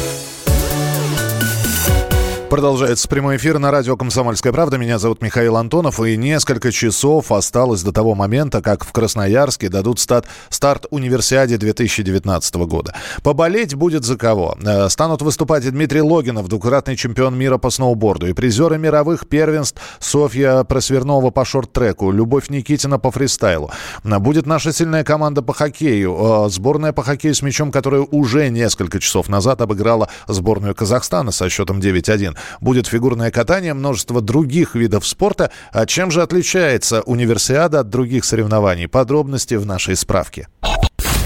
Продолжается 2.51 3.07
прямой 3.07 3.37
эфир 3.37 3.59
на 3.59 3.71
радио 3.71 3.95
«Комсомольская 3.95 4.51
правда». 4.51 4.77
Меня 4.77 4.99
зовут 4.99 5.21
Михаил 5.21 5.55
Антонов. 5.55 6.01
И 6.01 6.17
несколько 6.17 6.69
часов 6.73 7.31
осталось 7.31 7.81
до 7.81 7.93
того 7.93 8.13
момента, 8.13 8.61
как 8.61 8.83
в 8.83 8.91
Красноярске 8.91 9.69
дадут 9.69 10.01
старт, 10.01 10.27
старт 10.49 10.85
универсиаде 10.89 11.55
2019 11.55 12.55
года. 12.67 12.93
Поболеть 13.23 13.73
будет 13.73 14.03
за 14.03 14.17
кого. 14.17 14.57
Э, 14.61 14.89
Станут 14.89 15.21
выступать 15.21 15.63
и 15.63 15.69
Дмитрий 15.69 16.01
Логинов, 16.01 16.49
двукратный 16.49 16.97
чемпион 16.97 17.37
мира 17.37 17.57
по 17.57 17.69
сноуборду, 17.69 18.27
и 18.27 18.33
призеры 18.33 18.77
мировых 18.77 19.29
первенств 19.29 19.81
Софья 20.01 20.65
Просвернова 20.65 21.31
по 21.31 21.45
шорт-треку, 21.45 22.11
Любовь 22.11 22.49
Никитина 22.49 22.99
по 22.99 23.11
фристайлу. 23.11 23.71
Э, 24.03 24.19
Будет 24.19 24.45
наша 24.45 24.73
сильная 24.73 25.05
команда 25.05 25.41
по 25.41 25.53
хоккею. 25.53 26.17
Э, 26.19 26.49
Сборная 26.49 26.91
по 26.91 27.01
хоккею 27.01 27.33
с 27.33 27.41
мячом, 27.41 27.71
которая 27.71 28.01
уже 28.01 28.49
несколько 28.49 28.99
часов 28.99 29.29
назад 29.29 29.61
обыграла 29.61 30.09
сборную 30.27 30.75
Казахстана 30.75 31.31
со 31.31 31.47
счетом 31.47 31.79
9-1 31.79 32.35
будет 32.59 32.87
фигурное 32.87 33.31
катание, 33.31 33.73
множество 33.73 34.21
других 34.21 34.75
видов 34.75 35.07
спорта. 35.07 35.51
А 35.71 35.85
чем 35.85 36.11
же 36.11 36.21
отличается 36.21 37.01
универсиада 37.01 37.81
от 37.81 37.89
других 37.89 38.25
соревнований? 38.25 38.87
Подробности 38.87 39.55
в 39.55 39.65
нашей 39.65 39.95
справке. 39.95 40.47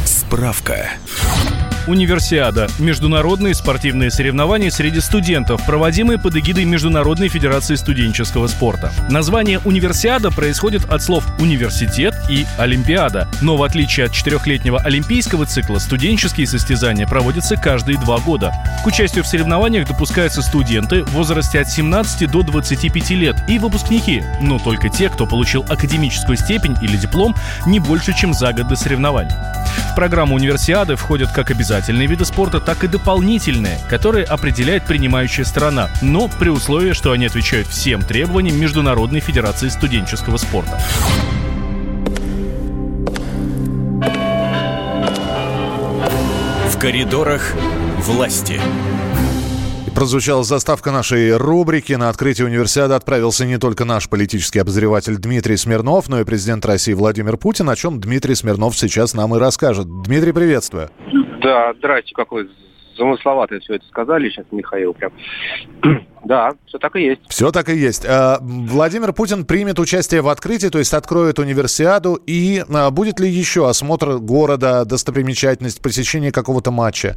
Справка. 0.06 0.90
Универсиада– 1.88 2.68
международные 2.80 3.54
спортивные 3.54 4.10
соревнования 4.10 4.72
среди 4.72 5.00
студентов, 5.02 5.64
проводимые 5.68 6.18
под 6.18 6.36
эгидой 6.36 6.66
Международной 6.66 7.28
Федерации 7.28 7.76
студенческого 7.76 8.48
спорта. 8.48 8.92
Название 9.10 9.60
«Универсиада» 9.60 10.32
происходит 10.32 10.86
от 10.86 11.04
слов 11.04 11.24
«университет» 11.40 12.16
и 12.28 12.48
«олимпиада». 12.58 13.28
Но 13.42 13.56
в 13.56 13.62
отличие 13.62 14.08
от 14.08 14.14
четырехлетнего 14.14 14.80
олимпийского 14.80 15.46
цикла, 15.46 15.78
студенческие 15.78 16.48
состязания 16.48 17.06
проводятся 17.06 17.56
каждые 17.56 18.00
два 18.00 18.18
года. 18.18 18.52
К 18.84 18.88
участию 18.88 19.24
в 19.24 19.28
соревнованиях 19.28 19.88
допускаются 19.88 20.42
студенты 20.42 21.04
в 21.04 21.12
возрасте 21.12 21.60
от 21.60 21.68
17 21.68 22.32
до 22.32 22.42
25 22.42 23.10
лет 23.12 23.36
и 23.48 23.60
выпускники, 23.60 24.24
но 24.42 24.58
только 24.58 24.90
те, 24.90 25.08
кто 25.10 25.28
получил 25.28 25.64
академическую 25.70 26.38
степень 26.38 26.76
или 26.82 26.98
диплом 26.98 27.36
не 27.68 27.80
больше, 27.80 28.16
чем 28.18 28.34
за 28.34 28.54
год 28.54 28.70
до 28.70 28.76
соревнований. 28.76 29.36
В 29.92 29.96
программу 29.96 30.36
универсиады 30.36 30.96
входят 30.96 31.32
как 31.32 31.52
обязательные 31.76 32.08
виды 32.08 32.24
спорта, 32.24 32.62
так 32.62 32.86
и 32.86 32.88
дополнительные, 32.88 33.80
которые 33.90 34.24
определяет 34.26 34.86
принимающая 34.86 35.44
страна, 35.44 35.90
но 36.02 36.30
при 36.40 36.48
условии, 36.48 36.94
что 36.94 37.12
они 37.12 37.26
отвечают 37.26 37.68
всем 37.68 38.02
требованиям 38.02 38.58
Международной 38.58 39.20
Федерации 39.20 39.68
студенческого 39.68 40.38
спорта. 40.38 40.80
В 46.70 46.80
коридорах 46.80 47.54
власти. 48.00 48.62
Прозвучала 49.94 50.44
заставка 50.44 50.92
нашей 50.92 51.36
рубрики. 51.36 51.94
На 51.94 52.10
открытие 52.10 52.48
универсиады 52.48 52.94
отправился 52.94 53.46
не 53.46 53.58
только 53.58 53.84
наш 53.84 54.08
политический 54.08 54.60
обозреватель 54.60 55.18
Дмитрий 55.18 55.58
Смирнов, 55.58 56.08
но 56.08 56.22
и 56.22 56.24
президент 56.24 56.66
России 56.66 56.94
Владимир 56.94 57.36
Путин, 57.38 57.70
о 57.70 57.76
чем 57.76 58.00
Дмитрий 58.00 58.36
Смирнов 58.36 58.78
сейчас 58.78 59.14
нам 59.14 59.36
и 59.36 59.40
расскажет. 59.40 59.88
Дмитрий, 60.04 60.32
приветствую. 60.32 60.90
Да, 61.46 61.76
здрасте, 61.78 62.12
какой 62.16 62.50
замысловатое 62.98 63.60
все 63.60 63.76
это 63.76 63.86
сказали 63.86 64.30
сейчас, 64.30 64.48
Михаил, 64.50 64.96
прям. 64.96 65.12
да, 66.26 66.54
все 66.66 66.80
так 66.80 66.96
и 66.96 67.04
есть. 67.04 67.22
Все 67.30 67.52
так 67.52 67.70
и 67.70 67.78
есть. 67.78 68.04
А, 68.04 68.40
Владимир 68.42 69.14
Путин 69.14 69.46
примет 69.46 69.78
участие 69.78 70.22
в 70.22 70.30
открытии, 70.30 70.70
то 70.70 70.80
есть 70.80 70.92
откроет 70.96 71.38
универсиаду. 71.38 72.16
И 72.26 72.64
а, 72.68 72.90
будет 72.90 73.20
ли 73.20 73.30
еще 73.30 73.70
осмотр 73.70 74.18
города, 74.18 74.86
достопримечательность, 74.86 75.84
посещение 75.84 76.32
какого-то 76.32 76.72
матча? 76.72 77.16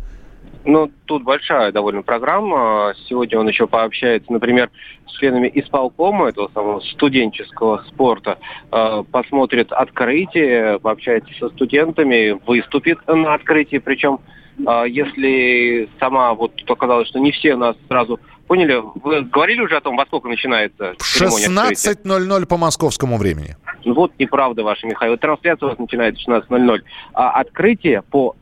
Ну, 0.68 0.92
тут 1.06 1.22
большая 1.22 1.72
довольно 1.72 2.02
программа. 2.02 2.92
Сегодня 3.08 3.38
он 3.38 3.48
еще 3.48 3.66
пообщается, 3.66 4.30
например, 4.30 4.70
с 5.06 5.12
членами 5.18 5.50
исполкома 5.54 6.28
этого 6.28 6.50
самого 6.52 6.80
студенческого 6.80 7.82
спорта, 7.88 8.36
э, 8.70 9.02
посмотрит 9.10 9.72
открытие, 9.72 10.78
пообщается 10.78 11.32
со 11.38 11.48
студентами, 11.48 12.38
выступит 12.46 12.98
на 13.06 13.32
открытии. 13.32 13.78
Причем, 13.78 14.20
э, 14.58 14.84
если 14.90 15.88
сама 15.98 16.34
вот 16.34 16.52
оказалось, 16.68 17.08
что 17.08 17.18
не 17.18 17.32
все 17.32 17.56
нас 17.56 17.74
сразу 17.88 18.20
поняли, 18.46 18.82
вы 19.02 19.22
говорили 19.22 19.62
уже 19.62 19.78
о 19.78 19.80
том, 19.80 19.96
во 19.96 20.04
сколько 20.04 20.28
начинается 20.28 20.92
В 20.98 21.02
церемония 21.02 21.46
открытия? 21.46 21.92
16.00 21.92 22.46
по 22.46 22.58
московскому 22.58 23.16
времени. 23.16 23.56
Вот 23.86 24.12
неправда 24.18 24.64
ваша, 24.64 24.86
Михаил. 24.86 25.16
Трансляция 25.16 25.66
у 25.66 25.70
вас 25.70 25.78
начинается 25.78 26.22
в 26.22 26.28
16.00. 26.28 26.80
А 27.14 27.30
открытие 27.40 28.02
по 28.02 28.36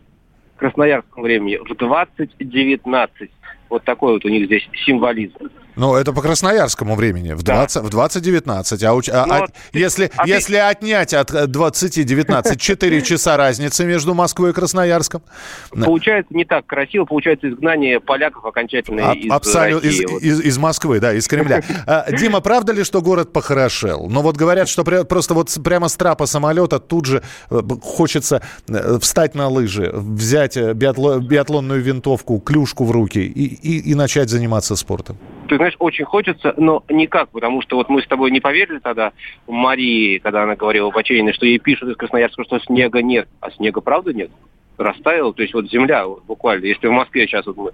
красноярскому 0.56 1.24
времени 1.24 1.56
в 1.56 1.70
20.19. 1.70 3.30
Вот 3.68 3.84
такой 3.84 4.14
вот 4.14 4.24
у 4.24 4.28
них 4.28 4.46
здесь 4.46 4.68
символизм. 4.84 5.50
Ну, 5.76 5.94
это 5.94 6.12
по 6.12 6.22
красноярскому 6.22 6.94
времени, 6.96 7.32
в, 7.34 7.42
20, 7.42 7.82
в 7.82 7.88
20.19. 7.88 8.82
А, 8.84 8.94
уч- 8.94 9.10
а- 9.12 9.26
Ну, 9.26 9.34
а 9.34 9.40
вот, 9.40 9.50
если, 9.72 10.10
а 10.16 10.24
ты- 10.24 10.30
если 10.30 10.56
отнять 10.56 11.12
от 11.14 11.30
20.19 11.30 12.56
4 12.58 13.02
часа 13.02 13.36
разницы 13.36 13.84
между 13.84 14.14
Москвой 14.14 14.50
и 14.50 14.52
Красноярском? 14.52 15.22
Получается 15.70 16.34
не 16.34 16.44
так 16.44 16.66
красиво, 16.66 17.04
получается 17.04 17.48
изгнание 17.50 18.00
поляков 18.00 18.44
окончательно 18.46 19.10
Аб- 19.10 19.16
из 19.18 19.30
абсолютно 19.30 19.88
России. 19.88 20.04
из, 20.04 20.10
Вот. 20.10 20.22
из- 20.22 20.40
из 20.40 20.58
Москвы, 20.58 21.00
да, 21.00 21.12
из 21.12 21.28
Кремля. 21.28 21.62
А, 21.86 22.10
Дима, 22.10 22.40
правда 22.40 22.72
ли, 22.72 22.82
что 22.84 23.02
город 23.02 23.32
похорошел? 23.32 24.08
Но 24.08 24.22
вот 24.22 24.36
говорят, 24.36 24.68
что 24.68 24.82
просто 24.84 25.34
вот 25.34 25.54
прямо 25.62 25.88
с 25.88 25.96
трапа 25.96 26.26
самолета 26.26 26.78
тут 26.80 27.04
же 27.06 27.22
э, 27.50 27.60
хочется 27.82 28.40
э, 28.68 28.98
встать 29.00 29.34
на 29.34 29.48
лыжи, 29.48 29.90
взять 29.94 30.56
э, 30.56 30.72
биатло- 30.72 31.20
биатлонную 31.20 31.82
винтовку, 31.82 32.38
клюшку 32.40 32.84
в 32.84 32.90
руки 32.90 33.18
и, 33.20 33.44
и- 33.44 33.90
и 33.90 33.94
начать 33.94 34.30
заниматься 34.30 34.74
спортом. 34.76 35.18
Ты 35.48 35.56
знаешь, 35.56 35.76
очень 35.78 36.04
хочется, 36.04 36.54
но 36.56 36.82
никак, 36.88 37.30
потому 37.30 37.62
что 37.62 37.76
вот 37.76 37.88
мы 37.88 38.02
с 38.02 38.06
тобой 38.06 38.30
не 38.30 38.40
поверили 38.40 38.78
тогда 38.78 39.12
Марии, 39.46 40.18
когда 40.18 40.42
она 40.42 40.56
говорила 40.56 40.90
Бачениной, 40.90 41.32
что 41.32 41.46
ей 41.46 41.58
пишут 41.58 41.90
из 41.90 41.96
Красноярска, 41.96 42.44
что 42.44 42.58
снега 42.60 43.02
нет. 43.02 43.28
А 43.40 43.50
снега 43.50 43.80
правда 43.80 44.12
нет? 44.12 44.30
растаял, 44.78 45.32
то 45.32 45.42
есть 45.42 45.54
вот 45.54 45.70
земля 45.70 46.06
вот 46.06 46.24
буквально, 46.24 46.66
если 46.66 46.86
в 46.86 46.92
Москве 46.92 47.26
сейчас 47.26 47.46
вот 47.46 47.56
мы, 47.56 47.70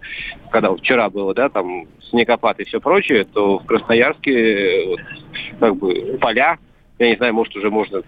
когда 0.51 0.71
вот 0.71 0.81
вчера 0.81 1.11
было, 1.11 1.35
да, 1.35 1.49
там 1.49 1.87
снегопад 2.11 2.61
и 2.61 2.65
все 2.65 2.81
прочее, 2.81 3.25
то 3.25 3.59
в 3.59 3.67
Красноярске 3.67 4.33
э, 4.33 4.87
вот, 4.87 5.01
как 5.59 5.77
бы 5.77 6.19
поля, 6.21 6.59
я 6.99 7.09
не 7.09 7.17
знаю, 7.17 7.35
может 7.35 7.57
уже 7.57 7.71
можно 7.71 8.03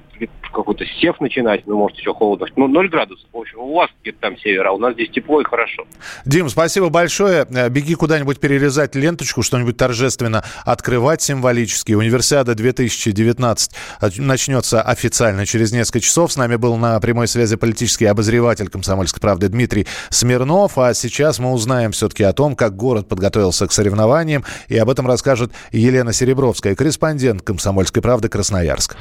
какой-то 0.52 0.84
сев 1.00 1.20
начинать, 1.20 1.66
ну 1.66 1.76
может 1.76 1.98
еще 1.98 2.14
холодно, 2.14 2.46
ну 2.56 2.68
0 2.68 2.88
градусов, 2.88 3.26
в 3.32 3.36
общем, 3.36 3.58
у 3.58 3.74
вас 3.74 3.90
где-то 4.02 4.18
там 4.20 4.38
север, 4.38 4.66
а 4.66 4.72
у 4.72 4.78
нас 4.78 4.94
здесь 4.94 5.10
тепло 5.10 5.40
и 5.40 5.44
хорошо. 5.44 5.84
Дим, 6.24 6.48
спасибо 6.48 6.88
большое. 6.88 7.46
Э, 7.50 7.68
Беги 7.68 7.94
куда-нибудь 7.94 8.38
перерезать 8.38 8.94
ленточку, 8.94 9.42
что-нибудь 9.42 9.76
торжественно 9.76 10.44
открывать 10.64 11.22
символически. 11.22 11.92
Универсиада 11.92 12.54
2019 12.54 13.72
от- 14.00 14.18
начнется 14.18 14.80
официально 14.82 15.46
через 15.46 15.72
несколько 15.72 16.00
часов. 16.00 16.32
С 16.32 16.36
нами 16.36 16.56
был 16.56 16.76
на 16.76 16.98
прямой 17.00 17.26
связи 17.28 17.56
политический 17.56 18.06
обозреватель 18.06 18.68
«Комсомольской 18.68 19.20
правды» 19.20 19.48
Дмитрий 19.48 19.86
Смирнов. 20.10 20.78
А 20.78 20.94
сейчас 20.94 21.38
мы 21.38 21.52
узнаем 21.52 21.92
все-таки 21.92 22.22
о 22.24 22.32
том, 22.32 22.54
как 22.56 22.76
город 22.76 23.08
подготовился 23.08 23.66
к 23.66 23.72
соревнованиям. 23.72 24.44
И 24.68 24.76
об 24.78 24.88
этом 24.88 25.06
расскажет 25.06 25.52
Елена 25.72 26.12
Серебровская, 26.12 26.74
корреспондент 26.74 27.42
«Комсомольской 27.42 28.02
правды» 28.02 28.28
Красноярск. 28.28 28.96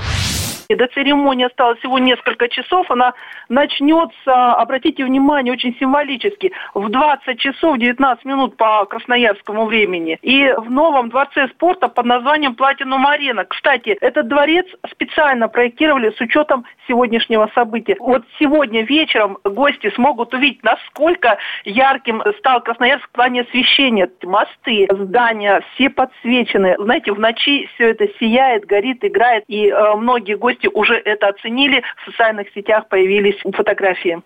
И 0.69 0.75
до 0.75 0.87
церемонии 1.03 1.45
осталось 1.45 1.79
всего 1.79 1.99
несколько 1.99 2.47
часов. 2.47 2.89
Она 2.89 3.13
начнется, 3.49 4.53
обратите 4.53 5.03
внимание, 5.03 5.53
очень 5.53 5.75
символически, 5.77 6.51
в 6.73 6.89
20 6.89 7.39
часов 7.39 7.77
19 7.77 8.25
минут 8.25 8.57
по 8.57 8.85
красноярскому 8.85 9.65
времени. 9.65 10.17
И 10.21 10.53
в 10.57 10.71
новом 10.71 11.09
дворце 11.09 11.47
спорта 11.49 11.89
под 11.89 12.05
названием 12.05 12.55
«Платинум 12.55 13.05
Арена». 13.05 13.45
Кстати, 13.45 13.97
этот 14.01 14.27
дворец 14.27 14.65
специально 14.91 15.47
проектировали 15.47 16.11
с 16.11 16.21
учетом 16.21 16.65
сегодняшнего 16.87 17.49
события. 17.53 17.97
Вот 17.99 18.23
сегодня 18.39 18.83
вечером 18.83 19.37
гости 19.43 19.91
смогут 19.95 20.33
увидеть, 20.33 20.63
насколько 20.63 21.37
ярким 21.65 22.21
стал 22.39 22.61
Красноярск 22.61 23.07
в 23.07 23.11
плане 23.11 23.41
освещения. 23.41 24.09
Мосты, 24.23 24.87
здания, 24.89 25.61
все 25.73 25.89
подсвечены. 25.89 26.75
Знаете, 26.79 27.11
в 27.11 27.19
ночи 27.19 27.69
все 27.75 27.91
это 27.91 28.07
сияет, 28.19 28.65
горит, 28.65 29.03
играет. 29.03 29.43
И 29.47 29.67
э, 29.67 29.95
многие 29.95 30.35
гости 30.35 30.69
уже 30.73 30.92
это 30.95 31.29
оценили. 31.29 31.81
В 32.01 32.11
социальных 32.11 32.47
сетях 32.53 32.87
появились 32.89 33.35
фотографии. 33.53 34.21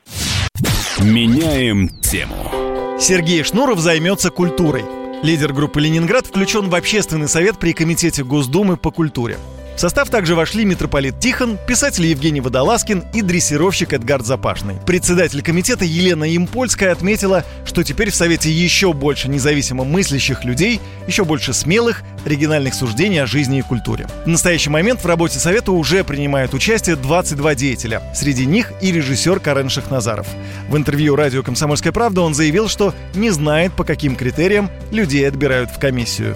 Меняем 1.01 1.89
тему. 2.01 2.99
Сергей 2.99 3.43
Шнуров 3.43 3.79
займется 3.79 4.31
культурой. 4.31 4.83
Лидер 5.23 5.53
группы 5.53 5.79
«Ленинград» 5.81 6.27
включен 6.27 6.69
в 6.69 6.75
общественный 6.75 7.27
совет 7.27 7.59
при 7.59 7.73
Комитете 7.73 8.23
Госдумы 8.23 8.77
по 8.77 8.91
культуре. 8.91 9.37
В 9.77 9.79
состав 9.79 10.09
также 10.09 10.33
вошли 10.33 10.65
митрополит 10.65 11.19
Тихон, 11.19 11.59
писатель 11.67 12.07
Евгений 12.07 12.41
Водолазкин 12.41 13.03
и 13.13 13.21
дрессировщик 13.21 13.93
Эдгард 13.93 14.25
Запашный. 14.25 14.73
Председатель 14.87 15.43
комитета 15.43 15.85
Елена 15.85 16.35
Импольская 16.35 16.91
отметила, 16.91 17.43
что 17.63 17.83
теперь 17.83 18.09
в 18.09 18.15
Совете 18.15 18.49
еще 18.49 18.91
больше 18.91 19.29
независимо 19.29 19.83
мыслящих 19.83 20.43
людей, 20.43 20.79
еще 21.05 21.25
больше 21.25 21.53
смелых, 21.53 22.01
оригинальных 22.25 22.73
суждений 22.73 23.19
о 23.19 23.27
жизни 23.27 23.59
и 23.59 23.61
культуре. 23.61 24.07
В 24.25 24.27
настоящий 24.27 24.71
момент 24.71 25.01
в 25.01 25.05
работе 25.05 25.37
Совета 25.37 25.71
уже 25.71 26.03
принимают 26.03 26.55
участие 26.55 26.95
22 26.95 27.53
деятеля. 27.53 28.01
Среди 28.15 28.47
них 28.47 28.71
и 28.81 28.91
режиссер 28.91 29.39
Карен 29.39 29.69
Шахназаров. 29.69 30.25
В 30.69 30.75
интервью 30.75 31.15
радио 31.15 31.43
«Комсомольская 31.43 31.93
правда» 31.93 32.21
он 32.21 32.33
заявил, 32.33 32.67
что 32.67 32.95
не 33.13 33.29
знает, 33.29 33.73
по 33.73 33.83
каким 33.83 34.15
критериям 34.15 34.71
людей 34.91 35.27
отбирают 35.27 35.69
в 35.69 35.79
комиссию. 35.79 36.35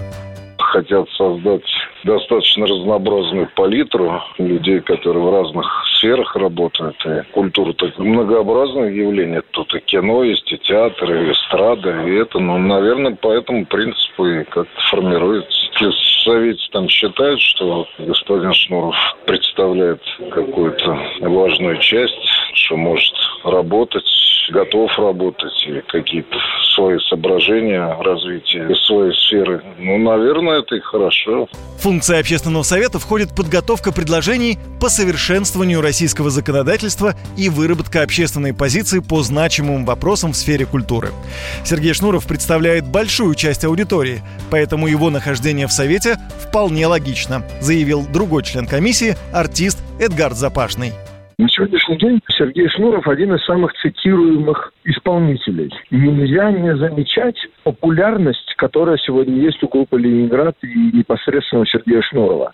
хотят 0.58 1.08
создать 1.18 1.64
достаточно 2.04 2.66
разнообразную 2.66 3.48
палитру 3.54 4.22
людей, 4.38 4.80
которые 4.80 5.24
в 5.24 5.30
разных 5.30 5.66
сферах 6.02 6.34
работают. 6.36 6.96
И 7.06 7.22
культура 7.32 7.72
так 7.74 7.96
многообразное 7.98 8.90
явление. 8.90 9.42
Тут 9.52 9.74
и 9.74 9.80
кино 9.80 10.24
есть, 10.24 10.50
и 10.52 10.58
театр, 10.58 11.12
и 11.12 11.32
эстрада, 11.32 12.02
и 12.06 12.14
это, 12.14 12.40
ну, 12.40 12.58
наверное, 12.58 13.14
по 13.14 13.32
этому 13.32 13.64
принципу 13.66 14.26
и 14.26 14.44
как-то 14.44 14.80
формируется. 14.90 15.50
Если 15.80 16.70
там 16.72 16.88
считают, 16.88 17.40
что 17.40 17.88
господин 17.98 18.52
Шнуров 18.52 18.94
представляет 19.26 20.02
какую-то 20.30 20.98
важную 21.20 21.78
часть, 21.78 22.14
что 22.54 22.76
может 22.76 23.14
работать, 23.44 24.04
готов 24.50 24.96
работать 24.98 25.66
и 25.66 25.80
какие-то 25.88 26.36
свои 26.74 26.98
соображения 27.08 27.96
развития 28.00 28.74
своей 28.86 29.14
сферы. 29.14 29.62
Ну, 29.78 29.98
наверное, 29.98 30.60
это 30.60 30.76
и 30.76 30.80
хорошо. 30.80 31.48
Функция 31.78 32.20
общественного 32.20 32.62
совета 32.62 32.98
входит 32.98 33.34
подготовка 33.34 33.92
предложений 33.92 34.58
по 34.80 34.88
совершенствованию 34.88 35.80
российского 35.92 36.30
законодательства 36.30 37.14
и 37.36 37.50
выработка 37.50 38.02
общественной 38.02 38.54
позиции 38.54 39.00
по 39.00 39.20
значимым 39.20 39.84
вопросам 39.84 40.32
в 40.32 40.36
сфере 40.36 40.64
культуры. 40.64 41.08
Сергей 41.64 41.92
Шнуров 41.92 42.26
представляет 42.26 42.86
большую 42.86 43.34
часть 43.34 43.62
аудитории, 43.66 44.22
поэтому 44.50 44.86
его 44.86 45.10
нахождение 45.10 45.66
в 45.66 45.70
совете 45.72 46.16
вполне 46.48 46.86
логично, 46.86 47.42
заявил 47.60 48.06
другой 48.10 48.42
член 48.42 48.66
комиссии, 48.66 49.16
артист 49.34 49.84
Эдгард 50.00 50.32
Запашный. 50.32 50.92
На 51.36 51.48
сегодняшний 51.50 51.98
день 51.98 52.20
Сергей 52.38 52.68
Шнуров 52.70 53.06
один 53.06 53.34
из 53.34 53.44
самых 53.44 53.72
цитируемых 53.82 54.72
исполнителей. 54.84 55.70
Нельзя 55.90 56.50
не 56.52 56.74
замечать 56.76 57.36
популярность, 57.64 58.54
которая 58.56 58.96
сегодня 58.96 59.42
есть 59.42 59.62
у 59.62 59.68
группы 59.68 59.98
«Ленинград» 59.98 60.54
и 60.62 60.96
непосредственно 60.96 61.62
у 61.62 61.66
Сергея 61.66 62.00
Шнурова. 62.00 62.52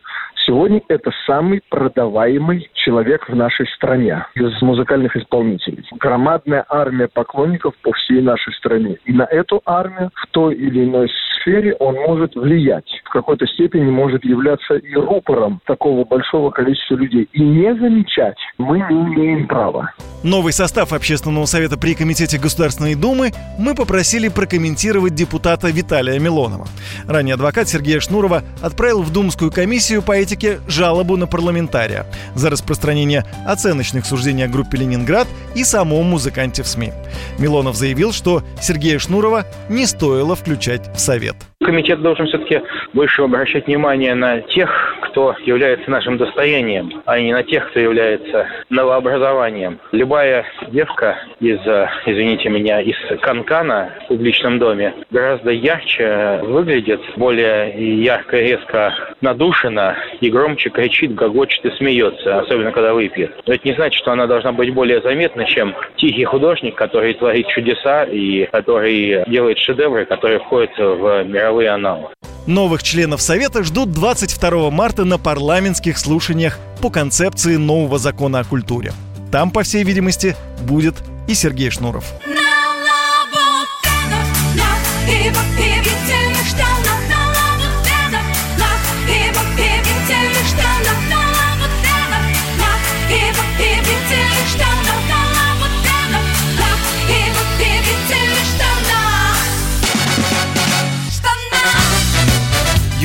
Сегодня 0.48 0.80
это 0.88 1.10
самый 1.26 1.60
продаваемый 1.68 2.70
человек 2.72 3.28
в 3.28 3.36
нашей 3.36 3.66
стране 3.76 4.24
из 4.34 4.62
музыкальных 4.62 5.14
исполнителей. 5.14 5.84
Громадная 6.00 6.64
армия 6.70 7.06
поклонников 7.06 7.74
по 7.82 7.92
всей 7.92 8.22
нашей 8.22 8.54
стране. 8.54 8.96
И 9.04 9.12
на 9.12 9.24
эту 9.24 9.60
армию 9.66 10.10
в 10.14 10.26
той 10.28 10.54
или 10.54 10.84
иной 10.84 11.10
сфере 11.36 11.74
он 11.74 11.96
может 11.96 12.34
влиять. 12.34 12.88
В 13.04 13.10
какой-то 13.10 13.46
степени 13.46 13.90
может 13.90 14.24
являться 14.24 14.76
и 14.76 14.94
рупором 14.94 15.60
такого 15.66 16.06
большого 16.06 16.50
количества 16.50 16.94
людей. 16.94 17.28
И 17.34 17.42
не 17.42 17.74
замечать 17.74 18.38
мы 18.56 18.78
не 18.78 19.02
имеем 19.02 19.46
права. 19.48 19.92
Новый 20.24 20.54
состав 20.54 20.94
Общественного 20.94 21.44
совета 21.44 21.76
при 21.78 21.94
Комитете 21.94 22.38
Государственной 22.38 22.94
Думы 22.94 23.32
мы 23.58 23.74
попросили 23.74 24.28
прокомментировать 24.28 25.14
депутата 25.14 25.68
Виталия 25.68 26.18
Милонова. 26.18 26.66
Ранее 27.06 27.34
адвокат 27.34 27.68
Сергея 27.68 28.00
Шнурова 28.00 28.42
отправил 28.62 29.02
в 29.02 29.12
Думскую 29.12 29.52
комиссию 29.52 30.02
по 30.02 30.12
этике 30.12 30.37
жалобу 30.66 31.16
на 31.16 31.26
парламентария 31.26 32.06
за 32.34 32.50
распространение 32.50 33.24
оценочных 33.46 34.06
суждений 34.06 34.44
о 34.44 34.48
группе 34.48 34.78
«Ленинград» 34.78 35.28
и 35.54 35.64
самом 35.64 36.06
музыканте 36.06 36.62
в 36.62 36.68
СМИ. 36.68 36.92
Милонов 37.38 37.76
заявил, 37.76 38.12
что 38.12 38.42
Сергея 38.60 38.98
Шнурова 38.98 39.46
не 39.68 39.86
стоило 39.86 40.36
включать 40.36 40.94
в 40.94 40.98
совет. 40.98 41.36
Комитет 41.60 42.00
должен 42.00 42.28
все-таки 42.28 42.62
больше 42.92 43.22
обращать 43.22 43.66
внимание 43.66 44.14
на 44.14 44.40
тех, 44.42 44.96
кто 45.02 45.34
является 45.44 45.90
нашим 45.90 46.16
достоянием, 46.16 47.02
а 47.04 47.18
не 47.18 47.32
на 47.32 47.42
тех, 47.42 47.68
кто 47.70 47.80
является 47.80 48.46
новообразованием. 48.70 49.80
Любая 49.90 50.46
девка 50.68 51.18
из, 51.40 51.58
э, 51.66 51.88
извините 52.06 52.48
меня, 52.48 52.80
из 52.80 52.94
Канкана 53.20 53.90
в 54.04 54.06
публичном 54.06 54.60
доме 54.60 54.94
гораздо 55.10 55.50
ярче 55.50 56.40
выглядит, 56.44 57.00
более 57.16 58.02
ярко, 58.04 58.38
резко 58.38 58.94
надушена 59.20 59.96
и 60.20 60.30
громче 60.30 60.70
кричит, 60.70 61.16
гогочет 61.16 61.64
и 61.64 61.70
смеется, 61.72 62.38
особенно 62.38 62.70
когда 62.70 62.94
выпьет. 62.94 63.34
Но 63.46 63.54
это 63.54 63.66
не 63.66 63.74
значит, 63.74 63.98
что 63.98 64.12
она 64.12 64.28
должна 64.28 64.52
быть 64.52 64.72
более 64.72 65.00
заметна, 65.00 65.44
чем 65.44 65.74
тихий 65.96 66.24
художник, 66.24 66.76
который 66.76 67.14
творит 67.14 67.48
чудеса 67.48 68.04
и 68.04 68.46
который 68.46 69.24
делает 69.26 69.58
шедевры, 69.58 70.04
которые 70.04 70.38
входят 70.38 70.70
в 70.78 71.24
мировые 71.48 71.70
аналы. 71.70 72.08
Новых 72.46 72.82
членов 72.82 73.22
Совета 73.22 73.62
ждут 73.62 73.92
22 73.92 74.70
марта 74.70 75.04
на 75.04 75.18
парламентских 75.18 75.98
слушаниях 75.98 76.58
по 76.82 76.90
концепции 76.90 77.56
нового 77.56 77.98
закона 77.98 78.40
о 78.40 78.44
культуре. 78.44 78.92
Там, 79.32 79.50
по 79.50 79.62
всей 79.62 79.84
видимости, 79.84 80.36
будет 80.62 80.96
и 81.26 81.34
Сергей 81.34 81.70
Шнуров. 81.70 82.04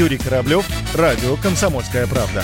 Юрий 0.04 0.18
Кораблев, 0.18 0.68
Радио 0.96 1.38
«Комсомольская 1.38 2.06
правда». 2.08 2.44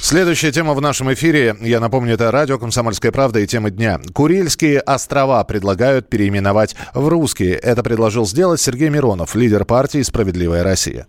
Следующая 0.00 0.52
тема 0.52 0.72
в 0.72 0.80
нашем 0.80 1.12
эфире, 1.12 1.54
я 1.60 1.80
напомню, 1.80 2.14
это 2.14 2.30
радио 2.30 2.58
«Комсомольская 2.58 3.12
правда» 3.12 3.40
и 3.40 3.46
тема 3.46 3.68
дня. 3.68 4.00
Курильские 4.14 4.80
острова 4.80 5.44
предлагают 5.44 6.08
переименовать 6.08 6.76
в 6.94 7.06
русские. 7.08 7.56
Это 7.56 7.82
предложил 7.82 8.26
сделать 8.26 8.58
Сергей 8.58 8.88
Миронов, 8.88 9.34
лидер 9.34 9.66
партии 9.66 10.00
«Справедливая 10.00 10.62
Россия». 10.62 11.06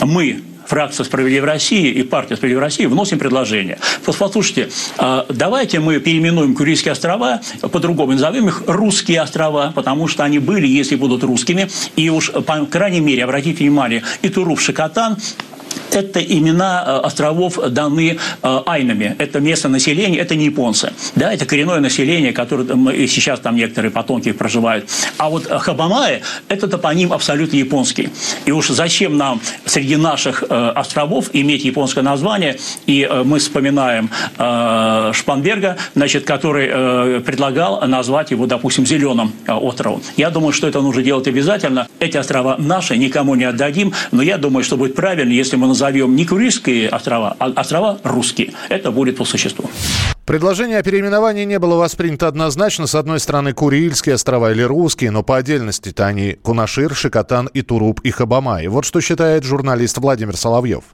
Мы 0.00 0.44
фракция 0.66 1.04
«Справедливая 1.04 1.52
Россия» 1.52 1.92
и 1.92 2.02
партия 2.02 2.36
«Справедливая 2.36 2.66
Россия» 2.66 2.88
вносим 2.88 3.18
предложение. 3.18 3.78
Послушайте, 4.04 4.70
а, 4.98 5.26
давайте 5.28 5.80
мы 5.80 5.98
переименуем 6.00 6.54
Курильские 6.54 6.92
острова, 6.92 7.40
по-другому 7.60 8.12
назовем 8.12 8.48
их 8.48 8.62
«Русские 8.66 9.20
острова», 9.20 9.72
потому 9.74 10.08
что 10.08 10.24
они 10.24 10.38
были, 10.38 10.66
если 10.66 10.96
будут 10.96 11.24
русскими. 11.24 11.68
И 11.96 12.10
уж, 12.10 12.30
по 12.30 12.66
крайней 12.66 13.00
мере, 13.00 13.24
обратите 13.24 13.64
внимание, 13.64 14.02
и 14.22 14.28
Туруп, 14.28 14.60
Шакатан 14.60 15.16
это 15.94 16.20
имена 16.20 16.84
э, 16.86 17.06
островов 17.06 17.58
даны 17.70 18.18
э, 18.42 18.60
айнами. 18.66 19.14
Это 19.18 19.40
местное 19.40 19.70
население, 19.70 20.20
это 20.20 20.34
не 20.34 20.46
японцы. 20.46 20.92
Да, 21.14 21.32
это 21.32 21.44
коренное 21.44 21.80
население, 21.80 22.32
которое 22.32 22.92
и 22.92 23.06
сейчас 23.06 23.40
там 23.40 23.56
некоторые 23.56 23.90
потомки 23.90 24.32
проживают. 24.32 24.88
А 25.18 25.28
вот 25.28 25.46
Хабамае– 25.46 26.22
это 26.48 26.68
топоним 26.68 27.12
абсолютно 27.12 27.56
японский. 27.56 28.10
И 28.46 28.52
уж 28.52 28.68
зачем 28.68 29.16
нам 29.16 29.40
среди 29.64 29.96
наших 29.96 30.44
э, 30.48 30.72
островов 30.74 31.30
иметь 31.32 31.64
японское 31.64 32.02
название? 32.02 32.58
И 32.86 33.08
мы 33.24 33.38
вспоминаем 33.38 34.10
Шпанберга, 35.12 35.76
значит, 35.94 36.24
который 36.24 37.20
предлагал 37.20 37.86
назвать 37.86 38.30
его, 38.30 38.46
допустим, 38.46 38.86
Зеленым 38.86 39.32
островом. 39.46 40.02
Я 40.16 40.30
думаю, 40.30 40.52
что 40.52 40.66
это 40.66 40.80
нужно 40.80 41.02
делать 41.02 41.26
обязательно. 41.28 41.88
Эти 42.00 42.16
острова 42.16 42.56
наши, 42.58 42.96
никому 42.96 43.34
не 43.34 43.44
отдадим. 43.44 43.92
Но 44.10 44.22
я 44.22 44.38
думаю, 44.38 44.64
что 44.64 44.76
будет 44.76 44.94
правильно, 44.94 45.32
если 45.32 45.56
мы 45.56 45.66
назовем 45.66 45.81
не 45.90 46.26
Курильские 46.26 46.88
острова, 46.88 47.36
а 47.38 47.46
острова 47.56 47.98
русские. 48.04 48.52
Это 48.68 48.90
будет 48.90 49.16
по 49.16 49.24
существу. 49.24 49.70
Предложение 50.26 50.78
о 50.78 50.82
переименовании 50.82 51.44
не 51.44 51.58
было 51.58 51.76
воспринято 51.76 52.28
однозначно. 52.28 52.86
С 52.86 52.94
одной 52.94 53.18
стороны, 53.18 53.52
Курильские 53.52 54.14
острова 54.14 54.52
или 54.52 54.62
русские, 54.62 55.10
но 55.10 55.22
по 55.22 55.36
отдельности-то 55.36 56.06
они 56.06 56.36
Кунашир, 56.42 56.94
Шикотан 56.94 57.48
и 57.52 57.62
Туруп 57.62 58.00
и 58.04 58.10
Хабамай. 58.10 58.68
Вот 58.68 58.84
что 58.84 59.00
считает 59.00 59.44
журналист 59.44 59.98
Владимир 59.98 60.36
Соловьев. 60.36 60.84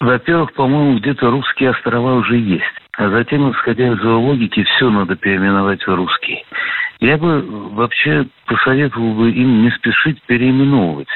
Во-первых, 0.00 0.52
по-моему, 0.54 0.98
где-то 0.98 1.30
русские 1.30 1.70
острова 1.70 2.14
уже 2.14 2.36
есть. 2.36 2.64
А 2.98 3.10
затем, 3.10 3.50
исходя 3.50 3.92
из 3.92 3.98
его 3.98 4.20
логики, 4.20 4.62
все 4.64 4.90
надо 4.90 5.16
переименовать 5.16 5.82
в 5.82 5.94
русские. 5.94 6.44
Я 7.00 7.18
бы 7.18 7.42
вообще 7.74 8.26
посоветовал 8.46 9.14
бы 9.14 9.30
им 9.30 9.62
не 9.62 9.70
спешить 9.72 10.22
переименовывать. 10.26 11.08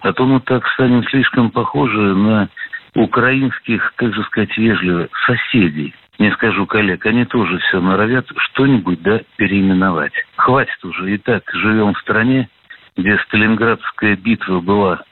А 0.00 0.12
то 0.12 0.24
мы 0.24 0.40
так 0.40 0.66
станем 0.74 1.02
слишком 1.04 1.50
похожи 1.50 1.98
на 1.98 2.48
украинских, 2.94 3.92
как 3.96 4.14
же 4.14 4.22
сказать 4.24 4.56
вежливо, 4.56 5.08
соседей. 5.26 5.94
Не 6.18 6.32
скажу 6.32 6.66
коллег, 6.66 7.06
они 7.06 7.24
тоже 7.24 7.58
все 7.58 7.80
норовят 7.80 8.26
что-нибудь, 8.36 9.02
да, 9.02 9.20
переименовать. 9.36 10.12
Хватит 10.36 10.84
уже, 10.84 11.14
и 11.14 11.18
так 11.18 11.44
живем 11.52 11.94
в 11.94 11.98
стране, 12.00 12.48
где 12.96 13.16
Сталинградская 13.18 14.16
битва 14.16 14.60
была 14.60 15.02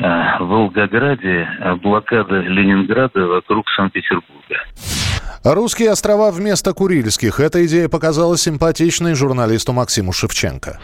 а, 0.00 0.38
в 0.42 0.48
Волгограде, 0.48 1.48
а 1.60 1.76
блокада 1.76 2.40
Ленинграда 2.40 3.26
вокруг 3.26 3.68
Санкт-Петербурга. 3.70 4.64
Русские 5.44 5.90
острова 5.90 6.30
вместо 6.30 6.72
Курильских. 6.72 7.40
Эта 7.40 7.64
идея 7.66 7.88
показалась 7.88 8.42
симпатичной 8.42 9.14
журналисту 9.14 9.72
Максиму 9.72 10.12
Шевченко. 10.12 10.78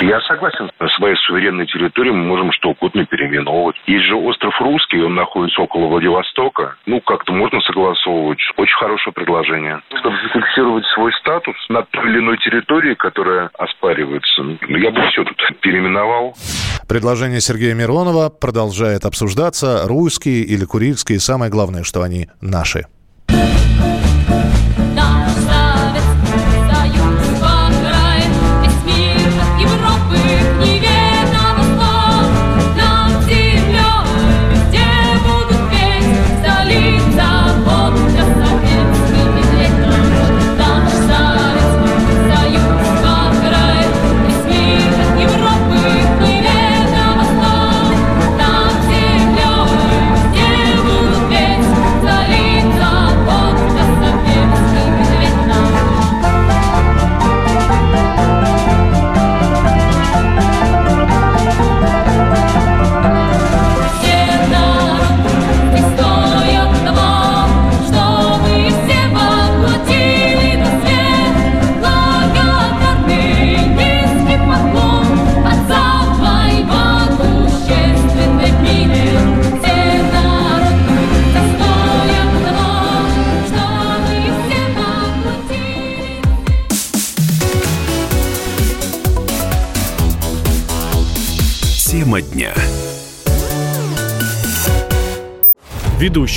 Я 0.00 0.20
согласен. 0.20 0.70
На 0.78 0.88
своей 0.90 1.16
суверенной 1.26 1.66
территории 1.66 2.10
мы 2.10 2.24
можем 2.24 2.52
что 2.52 2.70
угодно 2.70 3.04
переименовывать. 3.06 3.76
Есть 3.86 4.06
же 4.06 4.14
остров 4.14 4.54
Русский, 4.60 5.02
он 5.02 5.14
находится 5.14 5.60
около 5.60 5.86
Владивостока. 5.86 6.76
Ну, 6.86 7.00
как-то 7.00 7.32
можно 7.32 7.60
согласовывать. 7.62 8.38
Очень 8.56 8.76
хорошее 8.76 9.12
предложение. 9.12 9.80
Чтобы 9.98 10.16
зафиксировать 10.22 10.84
свой 10.94 11.12
статус 11.14 11.56
на 11.68 11.82
той 11.82 12.10
или 12.10 12.18
иной 12.18 12.38
территории, 12.38 12.94
которая 12.94 13.50
оспаривается, 13.58 14.42
ну, 14.42 14.76
я 14.76 14.90
бы 14.90 15.00
все 15.10 15.24
тут 15.24 15.36
переименовал. 15.60 16.36
Предложение 16.88 17.40
Сергея 17.40 17.74
Миронова 17.74 18.30
продолжает 18.30 19.04
обсуждаться. 19.04 19.82
Русские 19.86 20.42
или 20.42 20.64
Курильские. 20.64 21.18
Самое 21.18 21.50
главное, 21.50 21.82
что 21.82 22.02
они 22.02 22.28
наши. 22.40 22.86
Thank 23.38 23.92
you. 23.92 23.97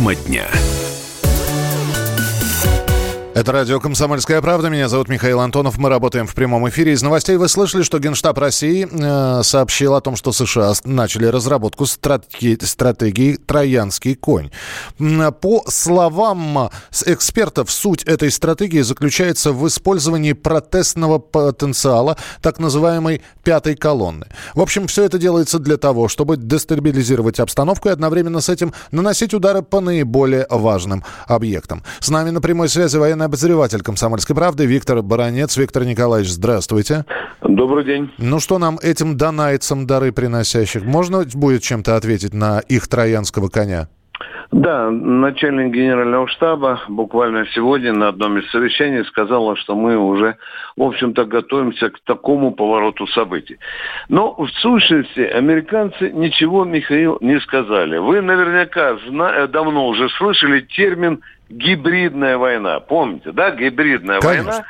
Тема 0.00 0.14
дня. 0.14 0.69
Это 3.32 3.52
радио 3.52 3.78
«Комсомольская 3.78 4.42
правда». 4.42 4.70
Меня 4.70 4.88
зовут 4.88 5.08
Михаил 5.08 5.38
Антонов. 5.38 5.78
Мы 5.78 5.88
работаем 5.88 6.26
в 6.26 6.34
прямом 6.34 6.68
эфире. 6.68 6.92
Из 6.92 7.00
новостей 7.00 7.36
вы 7.36 7.48
слышали, 7.48 7.84
что 7.84 8.00
Генштаб 8.00 8.36
России 8.38 8.88
э, 8.90 9.42
сообщил 9.44 9.94
о 9.94 10.00
том, 10.00 10.16
что 10.16 10.32
США 10.32 10.72
начали 10.84 11.26
разработку 11.26 11.84
стратеги- 11.84 12.62
стратегии 12.64 13.36
«Троянский 13.36 14.16
конь». 14.16 14.50
По 14.98 15.62
словам 15.68 16.70
экспертов, 17.06 17.70
суть 17.70 18.02
этой 18.02 18.32
стратегии 18.32 18.80
заключается 18.80 19.52
в 19.52 19.64
использовании 19.68 20.32
протестного 20.32 21.18
потенциала 21.20 22.16
так 22.42 22.58
называемой 22.58 23.22
«пятой 23.44 23.76
колонны». 23.76 24.26
В 24.54 24.60
общем, 24.60 24.88
все 24.88 25.04
это 25.04 25.18
делается 25.18 25.60
для 25.60 25.76
того, 25.76 26.08
чтобы 26.08 26.36
дестабилизировать 26.36 27.38
обстановку 27.38 27.88
и 27.88 27.92
одновременно 27.92 28.40
с 28.40 28.48
этим 28.48 28.74
наносить 28.90 29.34
удары 29.34 29.62
по 29.62 29.78
наиболее 29.78 30.48
важным 30.50 31.04
объектам. 31.28 31.84
С 32.00 32.08
нами 32.10 32.30
на 32.30 32.40
прямой 32.40 32.68
связи 32.68 32.96
военный 32.96 33.19
обозреватель 33.26 33.82
«Комсомольской 33.82 34.34
правды» 34.34 34.66
Виктор 34.66 35.02
Баранец. 35.02 35.56
Виктор 35.56 35.84
Николаевич, 35.84 36.30
здравствуйте. 36.30 37.04
Добрый 37.42 37.84
день. 37.84 38.10
Ну 38.18 38.40
что 38.40 38.58
нам 38.58 38.78
этим 38.82 39.16
донайцам 39.16 39.86
дары 39.86 40.12
приносящих? 40.12 40.84
Можно 40.84 41.24
будет 41.34 41.62
чем-то 41.62 41.96
ответить 41.96 42.34
на 42.34 42.60
их 42.60 42.88
троянского 42.88 43.48
коня? 43.48 43.88
Да, 44.52 44.90
начальник 44.90 45.72
генерального 45.72 46.26
штаба 46.26 46.80
буквально 46.88 47.46
сегодня 47.54 47.92
на 47.92 48.08
одном 48.08 48.38
из 48.38 48.50
совещаний 48.50 49.04
сказала, 49.04 49.56
что 49.56 49.76
мы 49.76 49.96
уже, 49.96 50.36
в 50.76 50.82
общем-то, 50.82 51.24
готовимся 51.24 51.90
к 51.90 52.00
такому 52.04 52.50
повороту 52.50 53.06
событий. 53.06 53.58
Но 54.08 54.34
в 54.34 54.48
сущности 54.60 55.20
американцы 55.20 56.10
ничего, 56.10 56.64
Михаил, 56.64 57.18
не 57.20 57.38
сказали. 57.40 57.98
Вы 57.98 58.22
наверняка 58.22 58.96
зна- 59.08 59.46
давно 59.46 59.86
уже 59.86 60.08
слышали 60.18 60.62
термин 60.62 61.20
гибридная 61.50 62.38
война. 62.38 62.80
Помните, 62.80 63.32
да, 63.32 63.50
гибридная 63.50 64.20
Конечно. 64.20 64.50
война? 64.50 64.64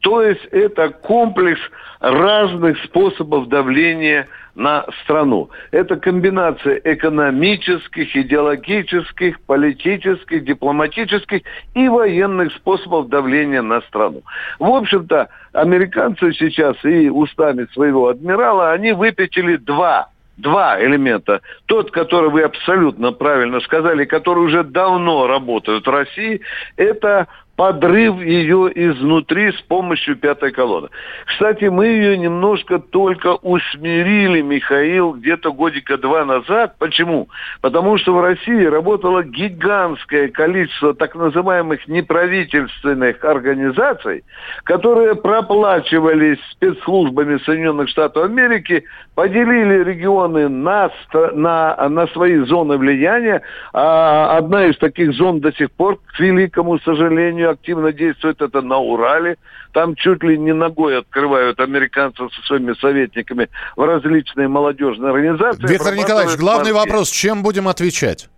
То 0.00 0.22
есть 0.22 0.44
это 0.46 0.88
комплекс 0.88 1.60
разных 2.00 2.82
способов 2.84 3.48
давления 3.48 4.26
на 4.54 4.86
страну. 5.02 5.50
Это 5.70 5.96
комбинация 5.96 6.80
экономических, 6.84 8.16
идеологических, 8.16 9.40
политических, 9.42 10.44
дипломатических 10.44 11.42
и 11.74 11.88
военных 11.88 12.52
способов 12.54 13.08
давления 13.08 13.62
на 13.62 13.82
страну. 13.82 14.22
В 14.58 14.70
общем-то, 14.70 15.28
американцы 15.52 16.32
сейчас 16.32 16.76
и 16.84 17.10
устами 17.10 17.66
своего 17.72 18.08
адмирала, 18.08 18.72
они 18.72 18.92
выпятили 18.92 19.56
два 19.56 20.08
два 20.36 20.80
элемента. 20.82 21.40
Тот, 21.66 21.90
который 21.90 22.30
вы 22.30 22.42
абсолютно 22.42 23.12
правильно 23.12 23.60
сказали, 23.60 24.04
который 24.04 24.44
уже 24.44 24.64
давно 24.64 25.26
работают 25.26 25.86
в 25.86 25.90
России, 25.90 26.40
это 26.76 27.26
подрыв 27.56 28.20
ее 28.20 28.70
изнутри 28.74 29.52
с 29.52 29.60
помощью 29.62 30.16
пятой 30.16 30.50
колонны. 30.50 30.88
Кстати, 31.26 31.66
мы 31.66 31.88
ее 31.88 32.16
немножко 32.16 32.78
только 32.78 33.34
усмирили, 33.34 34.40
Михаил, 34.40 35.12
где-то 35.12 35.52
годика 35.52 35.98
два 35.98 36.24
назад. 36.24 36.76
Почему? 36.78 37.28
Потому 37.60 37.98
что 37.98 38.14
в 38.14 38.20
России 38.22 38.64
работало 38.64 39.22
гигантское 39.22 40.28
количество 40.28 40.94
так 40.94 41.14
называемых 41.14 41.86
неправительственных 41.86 43.22
организаций, 43.24 44.24
которые 44.64 45.14
проплачивались 45.14 46.38
спецслужбами 46.52 47.38
Соединенных 47.44 47.88
Штатов 47.90 48.24
Америки, 48.24 48.84
поделили 49.14 49.84
регионы 49.84 50.48
на, 50.48 50.90
на, 51.34 51.88
на 51.88 52.06
свои 52.08 52.38
зоны 52.38 52.78
влияния. 52.78 53.42
А 53.74 54.38
одна 54.38 54.66
из 54.66 54.78
таких 54.78 55.12
зон 55.12 55.40
до 55.40 55.52
сих 55.52 55.70
пор, 55.72 55.98
к 56.06 56.20
великому 56.20 56.78
сожалению, 56.78 57.49
активно 57.50 57.92
действует 57.92 58.40
это 58.40 58.62
на 58.62 58.78
Урале. 58.78 59.36
Там 59.72 59.94
чуть 59.94 60.22
ли 60.22 60.38
не 60.38 60.52
ногой 60.52 60.98
открывают 60.98 61.60
американцы 61.60 62.28
со 62.28 62.42
своими 62.46 62.72
советниками 62.80 63.48
в 63.76 63.84
различные 63.84 64.48
молодежные 64.48 65.12
организации. 65.12 65.66
Виктор 65.66 65.94
Николаевич, 65.94 66.36
главный 66.38 66.72
вопрос, 66.72 67.10
чем 67.10 67.42
будем 67.42 67.68
отвечать? 67.68 68.28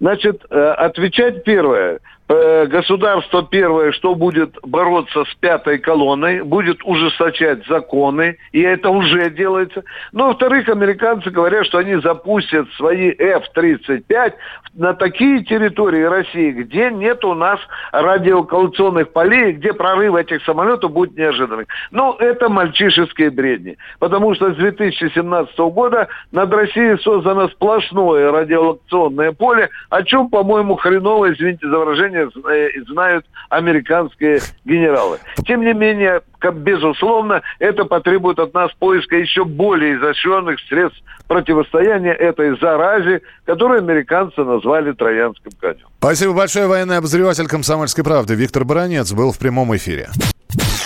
Значит, 0.00 0.44
э, 0.50 0.54
отвечать 0.56 1.44
первое. 1.44 2.00
Э, 2.28 2.66
государство 2.66 3.46
первое, 3.48 3.92
что 3.92 4.16
будет 4.16 4.56
бороться 4.64 5.24
с 5.24 5.34
пятой 5.36 5.78
колонной, 5.78 6.42
будет 6.42 6.80
ужесточать 6.84 7.64
законы, 7.68 8.36
и 8.50 8.60
это 8.62 8.90
уже 8.90 9.30
делается. 9.30 9.84
Но, 10.10 10.28
во-вторых, 10.28 10.68
американцы 10.68 11.30
говорят, 11.30 11.66
что 11.66 11.78
они 11.78 12.00
запустят 12.00 12.68
свои 12.76 13.10
F-35 13.10 14.32
на 14.74 14.94
такие 14.94 15.44
территории 15.44 16.02
России, 16.02 16.50
где 16.50 16.90
нет 16.90 17.24
у 17.24 17.34
нас 17.34 17.60
радиолокационных 17.92 19.12
полей, 19.12 19.52
где 19.52 19.72
прорыв 19.72 20.16
этих 20.16 20.42
самолетов 20.44 20.92
будет 20.92 21.16
неожиданным. 21.16 21.66
Но 21.92 22.16
это 22.18 22.48
мальчишеские 22.48 23.30
бредни, 23.30 23.78
потому 24.00 24.34
что 24.34 24.52
с 24.52 24.56
2017 24.56 25.56
года 25.58 26.08
над 26.32 26.52
Россией 26.52 26.98
создано 26.98 27.48
сплошное 27.48 28.32
радиолокационное 28.32 29.30
поле, 29.30 29.70
о 29.90 30.02
чем, 30.02 30.28
по-моему, 30.28 30.74
хреново, 30.74 31.32
извините 31.32 31.68
за 31.68 31.78
выражение, 31.78 32.15
э, 32.18 32.68
знают 32.88 33.26
американские 33.48 34.40
генералы. 34.64 35.18
Тем 35.46 35.62
не 35.62 35.72
менее, 35.72 36.22
безусловно, 36.54 37.42
это 37.58 37.84
потребует 37.84 38.38
от 38.38 38.54
нас 38.54 38.70
поиска 38.78 39.16
еще 39.16 39.44
более 39.44 39.96
изощренных 39.96 40.58
средств 40.68 41.00
противостояния 41.28 42.12
этой 42.12 42.58
заразе, 42.58 43.22
которую 43.44 43.80
американцы 43.80 44.42
назвали 44.42 44.92
троянским 44.92 45.52
конем. 45.60 45.86
Спасибо 45.98 46.32
большое, 46.34 46.66
военный 46.66 46.98
обозреватель 46.98 47.48
«Комсомольской 47.48 48.04
правды» 48.04 48.34
Виктор 48.34 48.64
Баранец 48.64 49.12
был 49.12 49.32
в 49.32 49.38
прямом 49.38 49.74
эфире. 49.76 50.08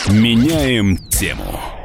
Меняем 0.08 0.96
тему. 1.08 1.79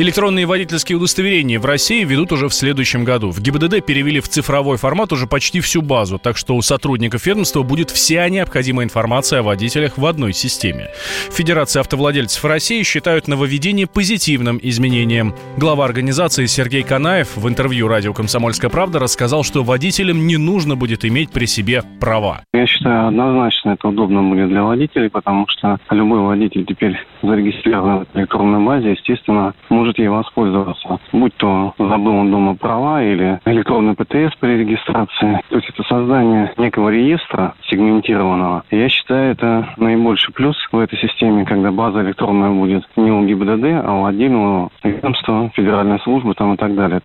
Электронные 0.00 0.46
водительские 0.46 0.96
удостоверения 0.96 1.60
в 1.60 1.66
России 1.66 2.04
ведут 2.04 2.32
уже 2.32 2.48
в 2.48 2.54
следующем 2.54 3.04
году. 3.04 3.32
В 3.32 3.42
ГИБДД 3.42 3.84
перевели 3.84 4.20
в 4.20 4.30
цифровой 4.30 4.78
формат 4.78 5.12
уже 5.12 5.26
почти 5.26 5.60
всю 5.60 5.82
базу, 5.82 6.18
так 6.18 6.38
что 6.38 6.56
у 6.56 6.62
сотрудников 6.62 7.26
ведомства 7.26 7.62
будет 7.62 7.90
вся 7.90 8.26
необходимая 8.30 8.86
информация 8.86 9.40
о 9.40 9.42
водителях 9.42 9.98
в 9.98 10.06
одной 10.06 10.32
системе. 10.32 10.88
Федерация 11.30 11.80
автовладельцев 11.80 12.42
России 12.46 12.82
считают 12.82 13.28
нововведение 13.28 13.86
позитивным 13.86 14.58
изменением. 14.62 15.34
Глава 15.58 15.84
организации 15.84 16.46
Сергей 16.46 16.82
Канаев 16.82 17.36
в 17.36 17.46
интервью 17.46 17.86
радио 17.86 18.14
«Комсомольская 18.14 18.70
правда» 18.70 19.00
рассказал, 19.00 19.44
что 19.44 19.62
водителям 19.62 20.26
не 20.26 20.38
нужно 20.38 20.76
будет 20.76 21.04
иметь 21.04 21.30
при 21.30 21.44
себе 21.44 21.82
права. 22.00 22.40
Я 22.54 22.66
считаю, 22.66 23.08
однозначно 23.08 23.72
это 23.72 23.88
удобно 23.88 24.22
будет 24.22 24.48
для 24.48 24.62
водителей, 24.62 25.10
потому 25.10 25.46
что 25.48 25.78
любой 25.90 26.20
водитель 26.20 26.64
теперь 26.64 26.96
зарегистрирован 27.22 28.06
в 28.10 28.16
электронной 28.16 28.64
базе, 28.64 28.92
естественно, 28.92 29.52
может 29.68 29.89
может 29.90 29.98
ей 29.98 30.08
воспользоваться. 30.08 31.00
Будь 31.12 31.34
то 31.36 31.74
забыл 31.78 32.14
он 32.14 32.30
дома 32.30 32.54
права 32.54 33.02
или 33.02 33.40
электронный 33.44 33.94
ПТС 33.94 34.36
при 34.38 34.58
регистрации. 34.58 35.40
То 35.48 35.56
есть 35.56 35.68
это 35.70 35.82
создание 35.84 36.52
некого 36.56 36.90
реестра 36.90 37.54
сегментированного. 37.68 38.64
Я 38.70 38.88
считаю, 38.88 39.32
это 39.32 39.68
наибольший 39.76 40.32
плюс 40.32 40.56
в 40.70 40.78
этой 40.78 40.98
системе, 40.98 41.44
когда 41.44 41.72
база 41.72 42.02
электронная 42.02 42.50
будет 42.50 42.84
не 42.96 43.10
у 43.10 43.24
ГИБДД, 43.24 43.84
а 43.84 44.00
у 44.00 44.04
отдельного 44.04 44.70
ведомства, 44.84 45.50
федеральной 45.54 45.98
службы 46.00 46.34
там 46.34 46.54
и 46.54 46.56
так 46.56 46.74
далее. 46.74 47.00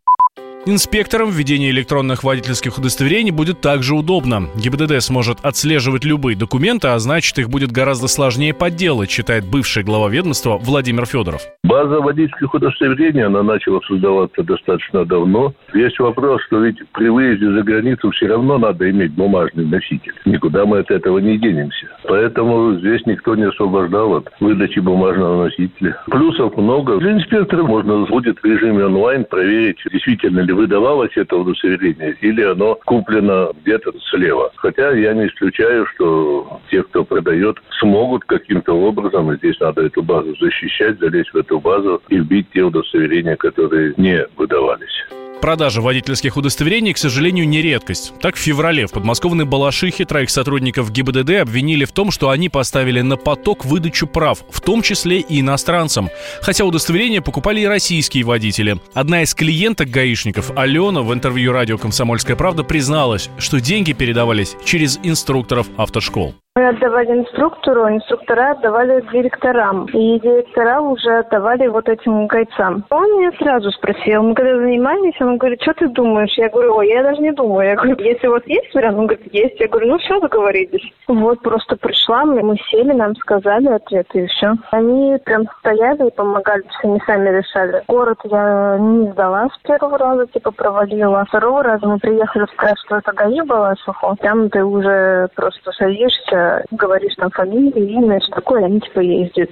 Инспекторам 0.67 1.29
введение 1.29 1.69
электронных 1.69 2.23
водительских 2.23 2.79
удостоверений 2.79 3.29
будет 3.29 3.61
также 3.61 3.93
удобно. 3.93 4.47
ГИБДД 4.55 4.99
сможет 4.99 5.37
отслеживать 5.43 6.05
любые 6.05 6.35
документы, 6.35 6.87
а 6.87 6.97
значит 6.97 7.37
их 7.37 7.49
будет 7.49 7.71
гораздо 7.71 8.07
сложнее 8.07 8.51
подделать, 8.51 9.11
считает 9.11 9.45
бывший 9.45 9.83
глава 9.83 10.09
ведомства 10.09 10.57
Владимир 10.57 11.05
Федоров. 11.05 11.43
База 11.63 11.99
водительских 11.99 12.51
удостоверений, 12.51 13.23
она 13.23 13.43
начала 13.43 13.79
создаваться 13.87 14.41
достаточно 14.41 15.05
давно. 15.05 15.53
Есть 15.75 15.99
вопрос, 15.99 16.41
что 16.47 16.59
ведь 16.63 16.77
при 16.93 17.09
выезде 17.09 17.45
за 17.51 17.61
границу 17.61 18.09
все 18.09 18.25
равно 18.25 18.57
надо 18.57 18.89
иметь 18.89 19.11
бумажный 19.11 19.67
носитель. 19.67 20.13
Никуда 20.25 20.65
мы 20.65 20.79
от 20.79 20.89
этого 20.89 21.19
не 21.19 21.37
денемся. 21.37 21.85
Поэтому 22.07 22.73
здесь 22.79 23.05
никто 23.05 23.35
не 23.35 23.43
освобождал 23.43 24.15
от 24.15 24.29
выдачи 24.39 24.79
бумажного 24.79 25.43
носителя. 25.43 26.01
Плюсов 26.07 26.57
много. 26.57 26.97
Для 26.97 27.11
инспектора 27.11 27.61
можно 27.61 28.05
будет 28.07 28.39
в 28.39 28.45
режиме 28.45 28.85
онлайн 28.85 29.25
проверить, 29.25 29.77
действительно 29.91 30.39
ли 30.39 30.54
выдавалось 30.55 31.11
это 31.15 31.35
удостоверение, 31.37 32.17
или 32.21 32.41
оно 32.43 32.75
куплено 32.85 33.51
где-то 33.63 33.93
слева. 34.09 34.51
Хотя 34.55 34.91
я 34.91 35.13
не 35.13 35.27
исключаю, 35.27 35.85
что 35.87 36.59
те, 36.69 36.83
кто 36.83 37.03
продает, 37.03 37.57
смогут 37.79 38.25
каким-то 38.25 38.73
образом, 38.73 39.35
здесь 39.35 39.59
надо 39.59 39.83
эту 39.83 40.01
базу 40.01 40.35
защищать, 40.39 40.99
залезть 40.99 41.33
в 41.33 41.37
эту 41.37 41.59
базу 41.59 42.01
и 42.09 42.19
вбить 42.19 42.47
те 42.53 42.61
удостоверения, 42.61 43.35
которые 43.35 43.93
не 43.97 44.25
выдавались. 44.35 45.05
Продажа 45.41 45.81
водительских 45.81 46.37
удостоверений, 46.37 46.93
к 46.93 46.97
сожалению, 46.97 47.47
не 47.47 47.61
редкость. 47.61 48.13
Так, 48.19 48.35
в 48.35 48.39
феврале 48.39 48.87
в 48.87 48.91
подмосковной 48.91 49.45
Балашихе 49.45 50.05
троих 50.05 50.29
сотрудников 50.29 50.91
ГИБДД 50.91 51.41
обвинили 51.41 51.85
в 51.85 51.91
том, 51.91 52.11
что 52.11 52.29
они 52.29 52.49
поставили 52.49 53.01
на 53.01 53.17
поток 53.17 53.65
выдачу 53.65 54.07
прав, 54.07 54.43
в 54.49 54.61
том 54.61 54.81
числе 54.81 55.19
и 55.19 55.41
иностранцам. 55.41 56.09
Хотя 56.41 56.65
удостоверения 56.65 57.21
покупали 57.21 57.61
и 57.61 57.67
российские 57.67 58.23
водители. 58.23 58.79
Одна 58.93 59.23
из 59.23 59.33
клиенток 59.35 59.89
гаишников, 59.89 60.51
Алена, 60.55 61.01
в 61.01 61.13
интервью 61.13 61.51
радио 61.51 61.77
«Комсомольская 61.77 62.35
правда» 62.35 62.63
призналась, 62.63 63.29
что 63.37 63.59
деньги 63.59 63.93
передавались 63.93 64.55
через 64.65 64.99
инструкторов 65.03 65.67
автошкол. 65.77 66.35
Мы 66.57 66.69
отдавали 66.69 67.19
инструктору, 67.19 67.89
инструктора 67.89 68.51
отдавали 68.51 69.01
директорам. 69.11 69.87
И 69.87 70.21
директора 70.21 70.79
уже 70.79 71.17
отдавали 71.17 71.67
вот 71.67 71.89
этим 71.89 72.27
гайцам. 72.27 72.85
Он 72.91 73.19
меня 73.19 73.33
сразу 73.37 73.71
спросил, 73.71 74.23
мы 74.23 74.33
когда 74.33 74.55
занимались, 74.55 75.19
он 75.19 75.37
говорит, 75.37 75.61
что 75.61 75.73
ты 75.73 75.89
думаешь? 75.89 76.33
Я 76.37 76.47
говорю, 76.47 76.75
ой, 76.75 76.87
я 76.87 77.03
даже 77.03 77.21
не 77.21 77.33
думаю. 77.33 77.71
Я 77.71 77.75
говорю, 77.75 77.97
если 77.99 78.27
у 78.27 78.31
вас 78.31 78.43
есть 78.45 78.73
вариант? 78.73 78.97
Он 78.97 79.07
говорит, 79.07 79.33
есть. 79.33 79.59
Я 79.59 79.67
говорю, 79.67 79.87
ну 79.87 79.97
все, 79.97 80.17
договорились. 80.21 80.93
Вот 81.09 81.41
просто 81.41 81.75
пришла, 81.75 82.23
мы 82.23 82.55
сели, 82.71 82.93
нам 82.93 83.17
сказали 83.17 83.67
ответы 83.67 84.23
и 84.23 84.27
все. 84.27 84.53
Они 84.71 85.17
прям 85.25 85.43
стояли 85.59 86.07
и 86.07 86.15
помогали, 86.15 86.63
все 86.69 86.87
они 86.87 87.01
сами 87.05 87.37
решали. 87.37 87.83
Город 87.89 88.19
я 88.23 88.77
не 88.79 89.11
сдала 89.11 89.49
с 89.49 89.67
первого 89.67 89.97
раза, 89.97 90.25
типа 90.27 90.51
провалила. 90.51 91.25
Второго 91.25 91.63
раза 91.63 91.85
мы 91.85 91.99
приехали 91.99 92.45
сказать, 92.53 92.77
что 92.85 92.95
это 92.95 93.11
ГАИ 93.11 93.41
была, 93.41 93.75
сухо. 93.83 94.15
Там 94.21 94.49
ты 94.49 94.63
уже 94.63 95.27
просто 95.35 95.73
садишься 95.73 96.44
говоришь 96.71 97.15
там 97.15 97.31
фамилию, 97.31 97.87
имя, 97.87 98.19
что 98.21 98.35
такое, 98.35 98.65
они 98.65 98.79
типа 98.79 98.99
ездят. 98.99 99.49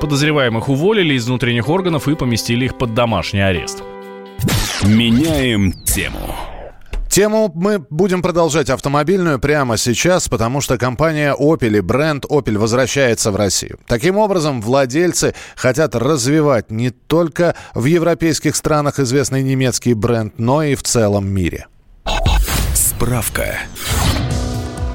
Подозреваемых 0.00 0.68
уволили 0.68 1.14
из 1.14 1.26
внутренних 1.26 1.68
органов 1.68 2.08
и 2.08 2.14
поместили 2.14 2.66
их 2.66 2.76
под 2.76 2.94
домашний 2.94 3.40
арест. 3.40 3.82
Меняем 4.84 5.72
тему. 5.72 6.34
Тему 7.08 7.50
мы 7.54 7.78
будем 7.78 8.20
продолжать 8.20 8.68
автомобильную 8.68 9.38
прямо 9.38 9.78
сейчас, 9.78 10.28
потому 10.28 10.60
что 10.60 10.76
компания 10.76 11.34
Opel 11.34 11.78
и 11.78 11.80
бренд 11.80 12.26
Opel 12.26 12.58
возвращается 12.58 13.30
в 13.30 13.36
Россию. 13.36 13.78
Таким 13.86 14.18
образом, 14.18 14.60
владельцы 14.60 15.34
хотят 15.56 15.94
развивать 15.94 16.70
не 16.70 16.90
только 16.90 17.54
в 17.74 17.86
европейских 17.86 18.54
странах 18.54 18.98
известный 18.98 19.42
немецкий 19.42 19.94
бренд, 19.94 20.34
но 20.38 20.62
и 20.62 20.74
в 20.74 20.82
целом 20.82 21.26
мире. 21.26 21.68
Справка. 22.74 23.60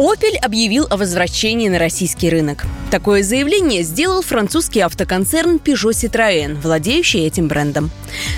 Opel 0.01 0.35
объявил 0.35 0.87
о 0.89 0.97
возвращении 0.97 1.69
на 1.69 1.77
российский 1.77 2.31
рынок. 2.31 2.65
Такое 2.89 3.21
заявление 3.21 3.83
сделал 3.83 4.23
французский 4.23 4.79
автоконцерн 4.79 5.57
Peugeot 5.57 5.91
Citroën, 5.91 6.59
владеющий 6.59 7.27
этим 7.27 7.47
брендом. 7.47 7.91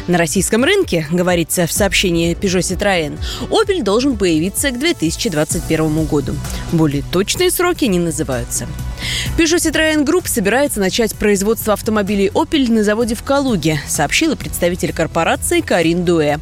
На 0.07 0.17
российском 0.17 0.65
рынке, 0.65 1.07
говорится 1.09 1.65
в 1.65 1.71
сообщении 1.71 2.35
Peugeot 2.35 2.59
Citroën, 2.59 3.17
Opel 3.49 3.81
должен 3.81 4.17
появиться 4.17 4.71
к 4.71 4.77
2021 4.77 6.05
году. 6.05 6.35
Более 6.73 7.01
точные 7.13 7.49
сроки 7.49 7.85
не 7.85 7.99
называются. 7.99 8.67
Peugeot 9.37 9.55
Citroën 9.55 10.03
Group 10.03 10.27
собирается 10.27 10.81
начать 10.81 11.15
производство 11.15 11.71
автомобилей 11.71 12.27
Opel 12.33 12.69
на 12.73 12.83
заводе 12.83 13.15
в 13.15 13.23
Калуге, 13.23 13.79
сообщила 13.87 14.35
представитель 14.35 14.91
корпорации 14.91 15.61
Карин 15.61 16.03
Дуэ. 16.03 16.39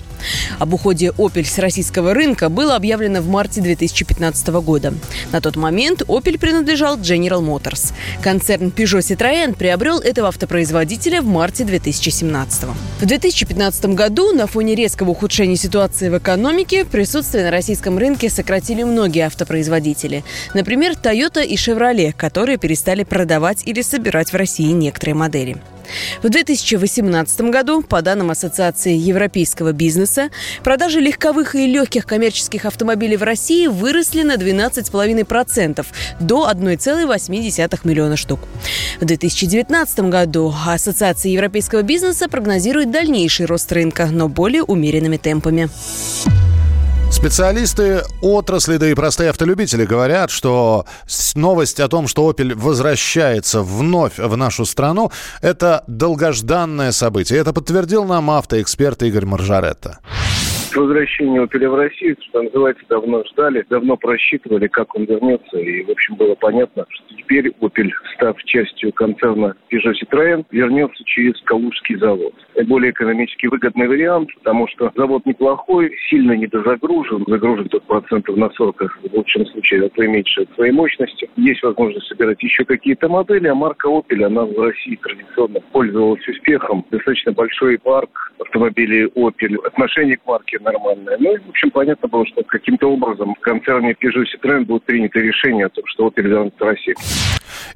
Об 0.59 0.73
уходе 0.73 1.07
Opel 1.17 1.43
с 1.45 1.57
российского 1.59 2.13
рынка 2.13 2.49
было 2.49 2.75
объявлено 2.75 3.21
в 3.21 3.27
марте 3.27 3.61
2015 3.61 4.47
года. 4.47 4.93
На 5.31 5.41
тот 5.41 5.55
момент 5.55 6.01
Opel 6.03 6.37
принадлежал 6.37 6.97
General 6.97 7.41
Motors. 7.41 7.93
Концерн 8.21 8.67
Peugeot 8.67 8.99
Citroën 8.99 9.55
приобрел 9.55 9.99
этого 9.99 10.27
автопроизводителя 10.27 11.21
в 11.21 11.25
марте 11.25 11.63
2017. 11.63 12.63
В 12.99 13.05
2015 13.05 13.85
году 13.85 14.33
на 14.33 14.47
фоне 14.47 14.75
резкого 14.75 15.11
ухудшения 15.11 15.55
ситуации 15.55 16.09
в 16.09 16.17
экономике 16.17 16.85
присутствие 16.85 17.43
на 17.43 17.51
российском 17.51 17.97
рынке 17.97 18.29
сократили 18.29 18.83
многие 18.83 19.25
автопроизводители. 19.25 20.23
Например, 20.53 20.93
Toyota 20.93 21.45
и 21.45 21.55
Chevrolet, 21.55 22.13
которые 22.13 22.57
перестали 22.57 23.03
продавать 23.03 23.63
или 23.65 23.81
собирать 23.81 24.31
в 24.31 24.35
России 24.35 24.71
некоторые 24.71 25.15
модели. 25.15 25.57
В 26.21 26.29
2018 26.29 27.41
году, 27.41 27.81
по 27.81 28.01
данным 28.01 28.31
Ассоциации 28.31 28.95
европейского 28.95 29.71
бизнеса, 29.71 30.29
продажи 30.63 30.99
легковых 30.99 31.55
и 31.55 31.67
легких 31.67 32.05
коммерческих 32.05 32.65
автомобилей 32.65 33.17
в 33.17 33.23
России 33.23 33.67
выросли 33.67 34.23
на 34.23 34.35
12,5% 34.35 35.85
до 36.19 36.49
1,8 36.49 37.79
миллиона 37.83 38.17
штук. 38.17 38.39
В 38.99 39.05
2019 39.05 39.99
году 40.01 40.53
Ассоциация 40.65 41.31
европейского 41.31 41.81
бизнеса 41.81 42.27
прогнозирует 42.27 42.91
дальнейший 42.91 43.45
рост 43.45 43.71
рынка, 43.71 44.07
но 44.11 44.27
более 44.27 44.63
умеренными 44.63 45.17
темпами. 45.17 45.69
Специалисты 47.11 48.03
отрасли, 48.21 48.77
да 48.77 48.89
и 48.89 48.93
простые 48.95 49.29
автолюбители 49.29 49.85
говорят, 49.85 50.31
что 50.31 50.85
новость 51.35 51.79
о 51.79 51.87
том, 51.87 52.07
что 52.07 52.31
Opel 52.31 52.55
возвращается 52.55 53.61
вновь 53.61 54.17
в 54.17 54.37
нашу 54.37 54.65
страну, 54.65 55.11
это 55.41 55.83
долгожданное 55.87 56.91
событие. 56.91 57.39
Это 57.39 57.53
подтвердил 57.53 58.05
нам 58.05 58.31
автоэксперт 58.31 59.03
Игорь 59.03 59.25
Маржаретта 59.25 59.99
возвращение 60.75 61.43
Opel 61.43 61.69
в 61.69 61.75
Россию, 61.75 62.17
что 62.21 62.41
называется, 62.41 62.83
давно 62.89 63.23
ждали, 63.25 63.65
давно 63.69 63.97
просчитывали, 63.97 64.67
как 64.67 64.95
он 64.95 65.05
вернется. 65.05 65.57
И, 65.57 65.83
в 65.83 65.91
общем, 65.91 66.15
было 66.15 66.35
понятно, 66.35 66.85
что 66.89 67.15
теперь 67.15 67.49
Opel, 67.61 67.89
став 68.15 68.41
частью 68.43 68.93
концерна 68.93 69.55
Peugeot 69.71 69.93
Citroën, 70.01 70.45
вернется 70.51 71.03
через 71.05 71.39
Калужский 71.41 71.97
завод. 71.97 72.33
Более 72.67 72.91
экономически 72.91 73.47
выгодный 73.47 73.87
вариант, 73.87 74.29
потому 74.37 74.67
что 74.67 74.91
завод 74.95 75.25
неплохой, 75.25 75.91
сильно 76.09 76.33
недозагружен, 76.33 77.23
загружен 77.27 77.69
тут 77.69 77.83
процентов 77.83 78.37
на 78.37 78.49
40, 78.51 78.81
в 78.81 79.15
лучшем 79.15 79.45
случае, 79.47 79.85
а 79.85 79.89
то 79.89 80.03
и 80.03 80.07
меньше 80.07 80.47
своей 80.55 80.71
мощности. 80.71 81.29
Есть 81.35 81.63
возможность 81.63 82.07
собирать 82.07 82.41
еще 82.43 82.65
какие-то 82.65 83.09
модели, 83.09 83.47
а 83.47 83.55
марка 83.55 83.87
Opel, 83.87 84.23
она 84.23 84.45
в 84.45 84.59
России 84.59 84.95
традиционно 84.95 85.59
пользовалась 85.71 86.27
успехом. 86.27 86.85
Достаточно 86.91 87.31
большой 87.31 87.77
парк 87.77 88.31
автомобилей 88.39 89.05
Opel, 89.15 89.65
отношение 89.65 90.17
к 90.17 90.25
марке 90.25 90.59
нормальное. 90.61 91.17
Ну, 91.19 91.35
и, 91.35 91.39
в 91.39 91.49
общем, 91.49 91.71
понятно 91.71 92.07
было, 92.07 92.25
что 92.27 92.43
каким-то 92.43 92.91
образом 92.91 93.35
в 93.35 93.39
концерне 93.39 93.91
Peugeot 93.91 94.23
Citroën 94.23 94.65
будет 94.65 94.83
принято 94.83 95.19
решение 95.19 95.65
о 95.65 95.69
том, 95.69 95.83
что 95.87 96.07
Opel 96.07 96.23
вернется 96.23 96.63
в 96.63 96.67
Россию. 96.67 96.95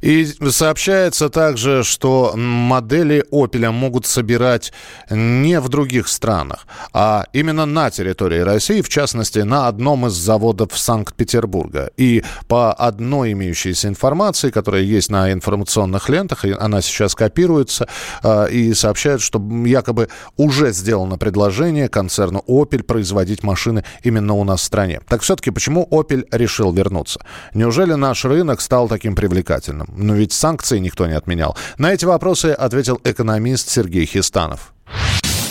И 0.01 0.25
сообщается 0.25 1.29
также, 1.29 1.83
что 1.83 2.33
модели 2.35 3.23
Opel 3.31 3.71
могут 3.71 4.05
собирать 4.05 4.73
не 5.09 5.59
в 5.59 5.69
других 5.69 6.07
странах, 6.07 6.67
а 6.93 7.25
именно 7.33 7.65
на 7.65 7.89
территории 7.89 8.39
России, 8.39 8.81
в 8.81 8.89
частности, 8.89 9.39
на 9.39 9.67
одном 9.67 10.07
из 10.07 10.13
заводов 10.13 10.77
Санкт-Петербурга. 10.77 11.91
И 11.97 12.23
по 12.47 12.73
одной 12.73 13.33
имеющейся 13.33 13.87
информации, 13.87 14.49
которая 14.49 14.81
есть 14.81 15.09
на 15.09 15.31
информационных 15.31 16.09
лентах, 16.09 16.45
она 16.59 16.81
сейчас 16.81 17.15
копируется, 17.15 17.87
а, 18.23 18.45
и 18.45 18.73
сообщают, 18.73 19.21
что 19.21 19.41
якобы 19.65 20.09
уже 20.37 20.71
сделано 20.71 21.17
предложение 21.17 21.89
концерну 21.89 22.43
Opel 22.47 22.74
производить 22.83 23.43
машины 23.43 23.83
именно 24.03 24.33
у 24.33 24.43
нас 24.43 24.61
в 24.61 24.63
стране. 24.63 25.01
Так 25.07 25.21
все-таки 25.21 25.51
почему 25.51 25.87
Opel 25.91 26.25
решил 26.31 26.71
вернуться? 26.71 27.25
Неужели 27.53 27.93
наш 27.93 28.25
рынок 28.25 28.61
стал 28.61 28.87
таким 28.87 29.15
привлекательным? 29.15 29.93
Но 29.97 30.13
ведь 30.15 30.33
санкции 30.33 30.79
никто 30.79 31.07
не 31.07 31.13
отменял. 31.13 31.57
На 31.77 31.93
эти 31.93 32.05
вопросы 32.05 32.47
ответил 32.47 32.99
экономист 33.03 33.69
Сергей 33.69 34.05
Хистанов. 34.05 34.74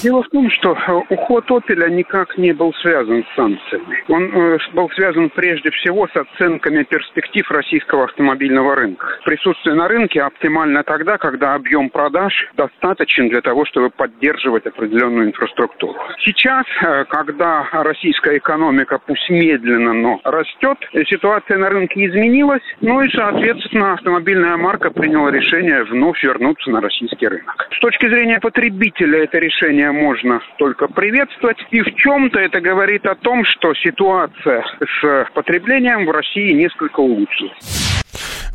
Дело 0.04 0.22
в 0.22 0.28
том, 0.28 0.50
что 0.50 0.76
э, 0.76 0.92
уход 1.08 1.50
«Опеля» 1.50 1.88
никак 1.88 2.36
не 2.36 2.52
был 2.52 2.74
связан 2.82 3.24
с 3.24 3.36
санкциями. 3.36 4.04
Он 4.08 4.24
э, 4.24 4.58
был 4.74 4.90
связан 4.90 5.30
прежде 5.30 5.70
всего 5.70 6.06
с 6.08 6.14
оценками 6.14 6.82
перспектив 6.82 7.50
российского 7.50 8.04
автомобильного 8.04 8.74
рынка. 8.74 9.06
Присутствие 9.24 9.74
на 9.74 9.88
рынке 9.88 10.20
оптимально 10.20 10.82
тогда, 10.84 11.16
когда 11.16 11.54
объем 11.54 11.88
продаж 11.88 12.34
достаточен 12.54 13.30
для 13.30 13.40
того, 13.40 13.64
чтобы 13.64 13.88
поддерживать 13.88 14.66
определенную 14.66 15.28
инфраструктуру. 15.28 15.98
Сейчас, 16.18 16.66
э, 16.82 17.06
когда 17.06 17.66
российская 17.72 18.36
экономика, 18.36 18.98
пусть 18.98 19.30
медленно, 19.30 19.94
но 19.94 20.20
растет, 20.24 20.76
ситуация 21.08 21.56
на 21.56 21.70
рынке 21.70 22.04
изменилась, 22.04 22.62
ну 22.82 23.00
и, 23.00 23.08
соответственно, 23.08 23.94
автомобильная 23.94 24.58
марка 24.58 24.90
приняла 24.90 25.30
решение 25.30 25.82
вновь 25.84 26.22
вернуться 26.22 26.68
на 26.68 26.82
российский 26.82 27.26
рынок. 27.26 27.68
С 27.74 27.80
точки 27.80 28.06
зрения 28.06 28.38
потребителя 28.38 29.24
это 29.24 29.38
решение 29.38 29.93
можно 29.94 30.40
только 30.58 30.88
приветствовать. 30.88 31.58
И 31.70 31.80
в 31.80 31.94
чем-то 31.94 32.38
это 32.38 32.60
говорит 32.60 33.06
о 33.06 33.14
том, 33.14 33.44
что 33.44 33.74
ситуация 33.74 34.64
с 35.00 35.30
потреблением 35.32 36.06
в 36.06 36.10
России 36.10 36.52
несколько 36.52 37.00
улучшилась. 37.00 37.92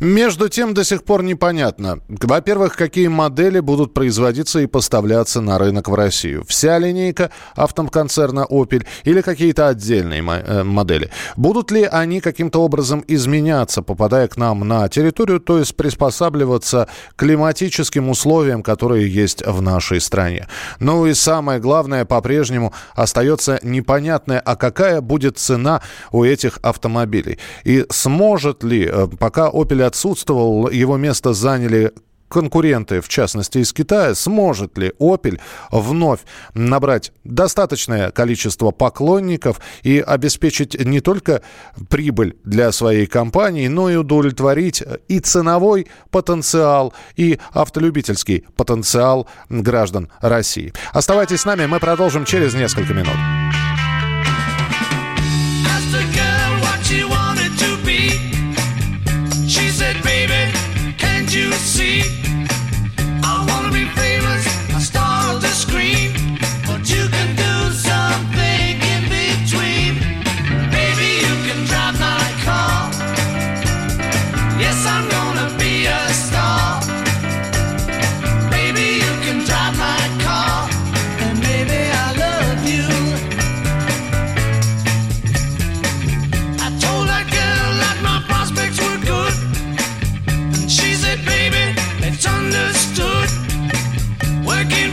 Между 0.00 0.48
тем, 0.48 0.72
до 0.72 0.82
сих 0.82 1.04
пор 1.04 1.22
непонятно. 1.22 2.00
Во-первых, 2.08 2.74
какие 2.74 3.08
модели 3.08 3.60
будут 3.60 3.92
производиться 3.92 4.60
и 4.60 4.66
поставляться 4.66 5.42
на 5.42 5.58
рынок 5.58 5.88
в 5.88 5.94
Россию. 5.94 6.42
Вся 6.48 6.78
линейка 6.78 7.30
автоконцерна 7.54 8.46
Opel 8.50 8.86
или 9.04 9.20
какие-то 9.20 9.68
отдельные 9.68 10.22
э, 10.22 10.62
модели. 10.62 11.10
Будут 11.36 11.70
ли 11.70 11.84
они 11.84 12.22
каким-то 12.22 12.62
образом 12.62 13.04
изменяться, 13.08 13.82
попадая 13.82 14.26
к 14.28 14.38
нам 14.38 14.66
на 14.66 14.88
территорию, 14.88 15.38
то 15.38 15.58
есть 15.58 15.76
приспосабливаться 15.76 16.88
к 17.14 17.20
климатическим 17.20 18.08
условиям, 18.08 18.62
которые 18.62 19.06
есть 19.06 19.46
в 19.46 19.60
нашей 19.60 20.00
стране. 20.00 20.48
Ну 20.78 21.04
и 21.04 21.12
самое 21.12 21.60
главное, 21.60 22.06
по-прежнему 22.06 22.72
остается 22.94 23.60
непонятное, 23.62 24.40
а 24.40 24.56
какая 24.56 25.02
будет 25.02 25.36
цена 25.36 25.82
у 26.10 26.24
этих 26.24 26.58
автомобилей. 26.62 27.38
И 27.64 27.84
сможет 27.90 28.64
ли, 28.64 28.88
э, 28.90 29.06
пока 29.18 29.50
Opel 29.50 29.89
отсутствовал, 29.90 30.70
его 30.70 30.96
место 30.96 31.32
заняли 31.32 31.92
конкуренты, 32.28 33.00
в 33.00 33.08
частности 33.08 33.58
из 33.58 33.72
Китая, 33.72 34.14
сможет 34.14 34.78
ли 34.78 34.92
Opel 35.00 35.40
вновь 35.72 36.20
набрать 36.54 37.12
достаточное 37.24 38.12
количество 38.12 38.70
поклонников 38.70 39.60
и 39.82 39.98
обеспечить 39.98 40.78
не 40.78 41.00
только 41.00 41.42
прибыль 41.88 42.36
для 42.44 42.70
своей 42.70 43.06
компании, 43.06 43.66
но 43.66 43.90
и 43.90 43.96
удовлетворить 43.96 44.82
и 45.08 45.18
ценовой 45.18 45.88
потенциал, 46.10 46.94
и 47.16 47.40
автолюбительский 47.52 48.44
потенциал 48.56 49.26
граждан 49.48 50.08
России. 50.20 50.72
Оставайтесь 50.92 51.40
с 51.40 51.44
нами, 51.44 51.66
мы 51.66 51.80
продолжим 51.80 52.24
через 52.24 52.54
несколько 52.54 52.94
минут. 52.94 53.16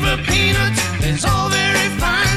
for 0.02 0.18
peanuts 0.24 0.80
it's 1.02 1.26
all 1.26 1.50
very 1.50 1.90
fine. 1.98 2.37